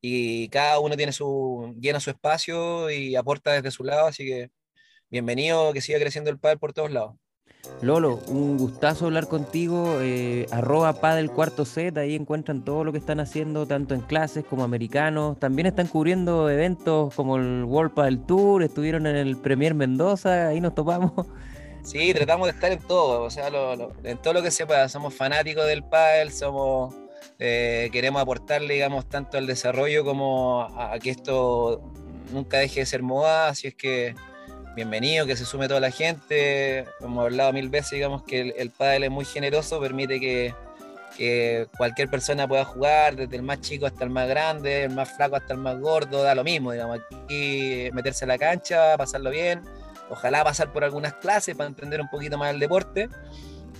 y 0.00 0.48
cada 0.50 0.80
uno 0.80 0.96
tiene 0.96 1.12
su, 1.12 1.74
llena 1.80 2.00
su 2.00 2.10
espacio 2.10 2.90
y 2.90 3.16
aporta 3.16 3.52
desde 3.52 3.70
su 3.70 3.84
lado, 3.84 4.06
así 4.08 4.24
que 4.26 4.50
bienvenido, 5.10 5.72
que 5.72 5.80
siga 5.80 5.98
creciendo 6.00 6.30
el 6.30 6.38
pádel 6.38 6.58
por 6.58 6.72
todos 6.72 6.90
lados. 6.92 7.16
Lolo, 7.82 8.20
un 8.28 8.56
gustazo 8.56 9.06
hablar 9.06 9.28
contigo. 9.28 9.98
Eh, 10.00 10.46
arroba 10.50 10.94
Padel 10.94 11.30
Cuarto 11.30 11.64
Z, 11.64 12.00
ahí 12.00 12.14
encuentran 12.14 12.64
todo 12.64 12.84
lo 12.84 12.92
que 12.92 12.98
están 12.98 13.20
haciendo, 13.20 13.66
tanto 13.66 13.94
en 13.94 14.00
clases 14.00 14.44
como 14.44 14.64
americanos. 14.64 15.38
También 15.38 15.66
están 15.66 15.86
cubriendo 15.86 16.48
eventos 16.48 17.14
como 17.14 17.36
el 17.36 17.64
World 17.64 17.92
Padel 17.94 18.24
Tour, 18.24 18.62
estuvieron 18.62 19.06
en 19.06 19.16
el 19.16 19.36
Premier 19.36 19.74
Mendoza, 19.74 20.48
ahí 20.48 20.60
nos 20.60 20.74
topamos. 20.74 21.12
Sí, 21.82 22.12
tratamos 22.14 22.48
de 22.48 22.52
estar 22.52 22.72
en 22.72 22.80
todo, 22.80 23.22
o 23.22 23.30
sea, 23.30 23.48
en 24.02 24.18
todo 24.18 24.34
lo 24.34 24.42
que 24.42 24.50
se 24.50 24.66
pueda. 24.66 24.88
Somos 24.88 25.14
fanáticos 25.14 25.66
del 25.66 25.84
pádel, 25.84 26.32
somos, 26.32 26.94
eh, 27.38 27.90
queremos 27.92 28.20
aportarle, 28.20 28.74
digamos, 28.74 29.08
tanto 29.08 29.38
al 29.38 29.46
desarrollo 29.46 30.04
como 30.04 30.62
a, 30.62 30.94
a 30.94 30.98
que 30.98 31.10
esto 31.10 31.80
nunca 32.32 32.58
deje 32.58 32.80
de 32.80 32.86
ser 32.86 33.02
moda, 33.02 33.48
así 33.48 33.68
es 33.68 33.74
que 33.74 34.14
bienvenido, 34.76 35.24
que 35.24 35.36
se 35.36 35.46
sume 35.46 35.68
toda 35.68 35.80
la 35.80 35.90
gente. 35.90 36.84
Hemos 37.00 37.24
hablado 37.24 37.50
mil 37.54 37.70
veces, 37.70 37.92
digamos, 37.92 38.22
que 38.24 38.42
el, 38.42 38.54
el 38.58 38.70
pádel 38.70 39.04
es 39.04 39.10
muy 39.10 39.24
generoso, 39.24 39.80
permite 39.80 40.20
que, 40.20 40.54
cualquier 41.78 42.10
persona 42.10 42.46
pueda 42.46 42.66
jugar, 42.66 43.16
desde 43.16 43.36
el 43.36 43.42
más 43.42 43.62
chico 43.62 43.86
hasta 43.86 44.04
el 44.04 44.10
más 44.10 44.28
grande, 44.28 44.84
el 44.84 44.90
más 44.90 45.16
flaco 45.16 45.36
hasta 45.36 45.54
el 45.54 45.60
más 45.60 45.80
gordo, 45.80 46.22
da 46.22 46.34
lo 46.34 46.44
mismo, 46.44 46.72
digamos, 46.72 47.00
aquí 47.24 47.88
meterse 47.94 48.26
a 48.26 48.28
la 48.28 48.36
cancha, 48.36 48.98
pasarlo 48.98 49.30
bien, 49.30 49.62
ojalá 50.10 50.44
pasar 50.44 50.70
por 50.74 50.84
algunas 50.84 51.14
clases 51.14 51.56
para 51.56 51.68
entender 51.70 52.02
un 52.02 52.10
poquito 52.10 52.36
más 52.36 52.52
el 52.52 52.60
deporte. 52.60 53.08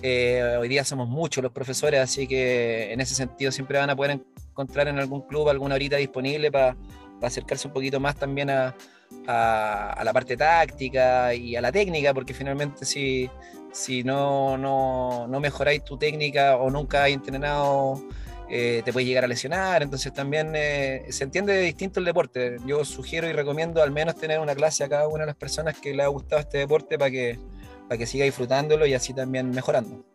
Eh, 0.01 0.57
hoy 0.59 0.67
día 0.67 0.83
somos 0.83 1.07
muchos 1.07 1.43
los 1.43 1.51
profesores, 1.51 1.99
así 1.99 2.27
que 2.27 2.91
en 2.91 3.01
ese 3.01 3.13
sentido 3.13 3.51
siempre 3.51 3.77
van 3.77 3.91
a 3.91 3.95
poder 3.95 4.19
encontrar 4.49 4.87
en 4.87 4.97
algún 4.97 5.21
club 5.21 5.47
alguna 5.47 5.75
horita 5.75 5.97
disponible 5.97 6.51
para 6.51 6.75
acercarse 7.21 7.67
un 7.67 7.73
poquito 7.73 7.99
más 7.99 8.15
también 8.15 8.49
a, 8.49 8.75
a, 9.27 10.01
la 10.03 10.13
parte 10.13 10.37
táctica 10.37 11.33
y 11.33 11.55
a 11.55 11.61
la 11.61 11.71
técnica, 11.71 12.13
porque 12.13 12.33
finalmente 12.33 12.85
si, 12.85 13.29
si 13.71 14.03
no, 14.03 14.57
no, 14.57 15.27
no 15.27 15.39
mejoráis 15.39 15.83
tu 15.83 15.97
técnica 15.97 16.57
o 16.57 16.69
nunca 16.69 17.05
has 17.05 17.09
entrenado, 17.09 18.01
eh, 18.49 18.81
te 18.85 18.93
puedes 18.93 19.07
llegar 19.07 19.25
a 19.25 19.27
lesionar, 19.27 19.83
entonces 19.83 20.13
también 20.13 20.53
eh, 20.55 21.05
se 21.09 21.23
entiende 21.23 21.57
distinto 21.59 21.99
el 21.99 22.05
deporte. 22.05 22.57
Yo 22.65 22.85
sugiero 22.85 23.27
y 23.27 23.33
recomiendo 23.33 23.83
al 23.83 23.91
menos 23.91 24.15
tener 24.15 24.39
una 24.39 24.55
clase 24.55 24.83
a 24.83 24.89
cada 24.89 25.07
una 25.07 25.21
de 25.21 25.27
las 25.27 25.35
personas 25.35 25.77
que 25.79 25.93
le 25.93 26.03
ha 26.03 26.07
gustado 26.07 26.41
este 26.41 26.59
deporte 26.59 26.97
para 26.97 27.11
que, 27.11 27.39
para 27.87 27.97
que 27.97 28.05
siga 28.05 28.25
disfrutándolo 28.25 28.85
y 28.85 28.93
así 28.93 29.13
también 29.13 29.51
mejorando. 29.51 30.05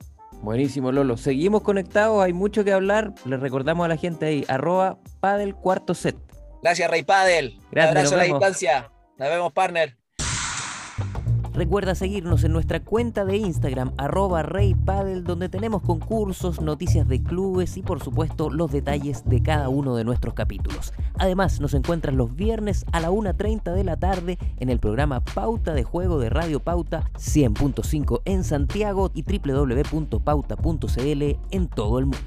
Buenísimo, 0.41 0.91
Lolo. 0.91 1.17
Seguimos 1.17 1.63
conectados, 1.63 2.25
hay 2.25 2.33
mucho 2.33 2.65
que 2.65 2.73
hablar. 2.73 3.15
Les 3.27 3.39
recordamos 3.39 3.85
a 3.85 3.89
la 3.89 3.97
gente 3.97 4.27
ahí, 4.27 4.45
arroba 4.49 4.99
padel 5.21 5.55
cuarto 5.55 5.95
set. 5.95 6.17
Gracias, 6.63 6.91
Rey 6.91 7.03
Padel. 7.03 7.59
Gracias, 7.71 7.93
Un 7.93 7.99
abrazo 7.99 8.15
a 8.15 8.19
la 8.19 8.25
distancia. 8.25 8.91
Nos 9.19 9.29
vemos, 9.29 9.53
partner. 9.53 9.97
Recuerda 11.55 11.95
seguirnos 11.95 12.45
en 12.45 12.53
nuestra 12.53 12.81
cuenta 12.81 13.27
de 13.27 13.37
Instagram, 13.37 13.93
arroba 13.99 14.43
reypadel, 14.43 15.23
donde 15.23 15.51
tenemos 15.51 15.83
concursos, 15.83 16.63
noticias 16.63 17.07
de 17.09 17.23
clubes 17.23 17.77
y 17.77 17.83
por 17.83 18.03
supuesto 18.03 18.49
los 18.49 18.73
detalles 18.73 19.29
de 19.29 19.43
cada 19.43 19.69
uno 19.69 19.95
de 19.95 20.05
nuestros 20.05 20.33
capítulos. 20.33 20.95
Además, 21.19 21.61
nos 21.61 21.75
encuentras 21.75 22.15
los 22.15 22.35
viernes 22.35 22.87
a 22.93 23.01
la 23.01 23.11
1.30 23.11 23.75
de 23.75 23.85
la 23.85 23.99
tarde 23.99 24.39
en 24.61 24.71
el 24.71 24.81
programa 24.81 25.21
Pauta 25.21 25.75
de 25.75 25.85
Juego 25.85 26.19
de 26.19 26.31
Radio 26.31 26.61
Pauta 26.61 27.11
100.5 27.19 28.23
en 28.25 28.45
Santiago 28.45 29.11
y 29.13 29.23
www.pauta.cl 29.23 31.23
en 31.51 31.69
todo 31.69 31.99
el 31.99 32.07
mundo 32.07 32.19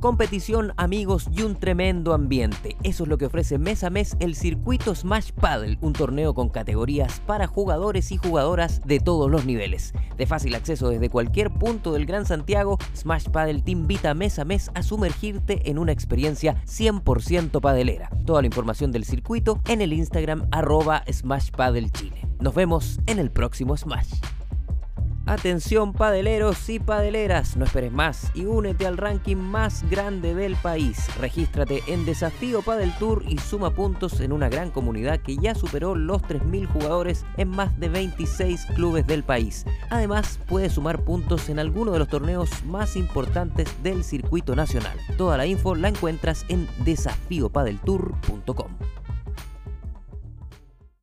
competición, 0.00 0.72
amigos 0.76 1.28
y 1.30 1.42
un 1.42 1.56
tremendo 1.56 2.14
ambiente. 2.14 2.76
Eso 2.82 3.02
es 3.02 3.08
lo 3.08 3.18
que 3.18 3.26
ofrece 3.26 3.58
mes 3.58 3.84
a 3.84 3.90
mes 3.90 4.16
el 4.20 4.34
circuito 4.34 4.94
Smash 4.94 5.32
Paddle, 5.32 5.78
un 5.80 5.92
torneo 5.92 6.34
con 6.34 6.48
categorías 6.48 7.20
para 7.26 7.46
jugadores 7.46 8.12
y 8.12 8.16
jugadoras 8.16 8.80
de 8.84 9.00
todos 9.00 9.30
los 9.30 9.44
niveles. 9.44 9.92
De 10.16 10.26
fácil 10.26 10.54
acceso 10.54 10.88
desde 10.88 11.10
cualquier 11.10 11.50
punto 11.50 11.92
del 11.92 12.06
Gran 12.06 12.26
Santiago, 12.26 12.78
Smash 12.96 13.28
Paddle 13.28 13.62
te 13.62 13.72
invita 13.72 14.14
mes 14.14 14.38
a 14.38 14.44
mes 14.44 14.70
a 14.74 14.82
sumergirte 14.82 15.70
en 15.70 15.78
una 15.78 15.92
experiencia 15.92 16.62
100% 16.66 17.60
padelera. 17.60 18.10
Toda 18.24 18.40
la 18.42 18.46
información 18.46 18.92
del 18.92 19.04
circuito 19.04 19.60
en 19.68 19.80
el 19.80 19.92
Instagram 19.92 20.48
arroba 20.50 21.02
Smash 21.10 21.50
Chile. 21.92 22.26
Nos 22.40 22.54
vemos 22.54 23.00
en 23.06 23.18
el 23.18 23.30
próximo 23.30 23.76
Smash. 23.76 24.37
Atención 25.28 25.92
padeleros 25.92 26.70
y 26.70 26.78
padeleras, 26.78 27.58
no 27.58 27.66
esperes 27.66 27.92
más 27.92 28.30
y 28.32 28.46
únete 28.46 28.86
al 28.86 28.96
ranking 28.96 29.36
más 29.36 29.84
grande 29.90 30.34
del 30.34 30.56
país. 30.56 31.06
Regístrate 31.18 31.82
en 31.86 32.06
Desafío 32.06 32.62
Padel 32.62 32.96
Tour 32.98 33.22
y 33.28 33.36
suma 33.36 33.74
puntos 33.74 34.20
en 34.20 34.32
una 34.32 34.48
gran 34.48 34.70
comunidad 34.70 35.20
que 35.20 35.36
ya 35.36 35.54
superó 35.54 35.94
los 35.94 36.22
3.000 36.22 36.66
jugadores 36.68 37.26
en 37.36 37.50
más 37.50 37.78
de 37.78 37.90
26 37.90 38.68
clubes 38.74 39.06
del 39.06 39.22
país. 39.22 39.66
Además, 39.90 40.40
puedes 40.46 40.72
sumar 40.72 41.02
puntos 41.02 41.50
en 41.50 41.58
alguno 41.58 41.92
de 41.92 41.98
los 41.98 42.08
torneos 42.08 42.48
más 42.64 42.96
importantes 42.96 43.68
del 43.82 44.04
circuito 44.04 44.56
nacional. 44.56 44.96
Toda 45.18 45.36
la 45.36 45.44
info 45.44 45.74
la 45.74 45.88
encuentras 45.88 46.46
en 46.48 46.66
desafiopadeltour.com. 46.86 48.97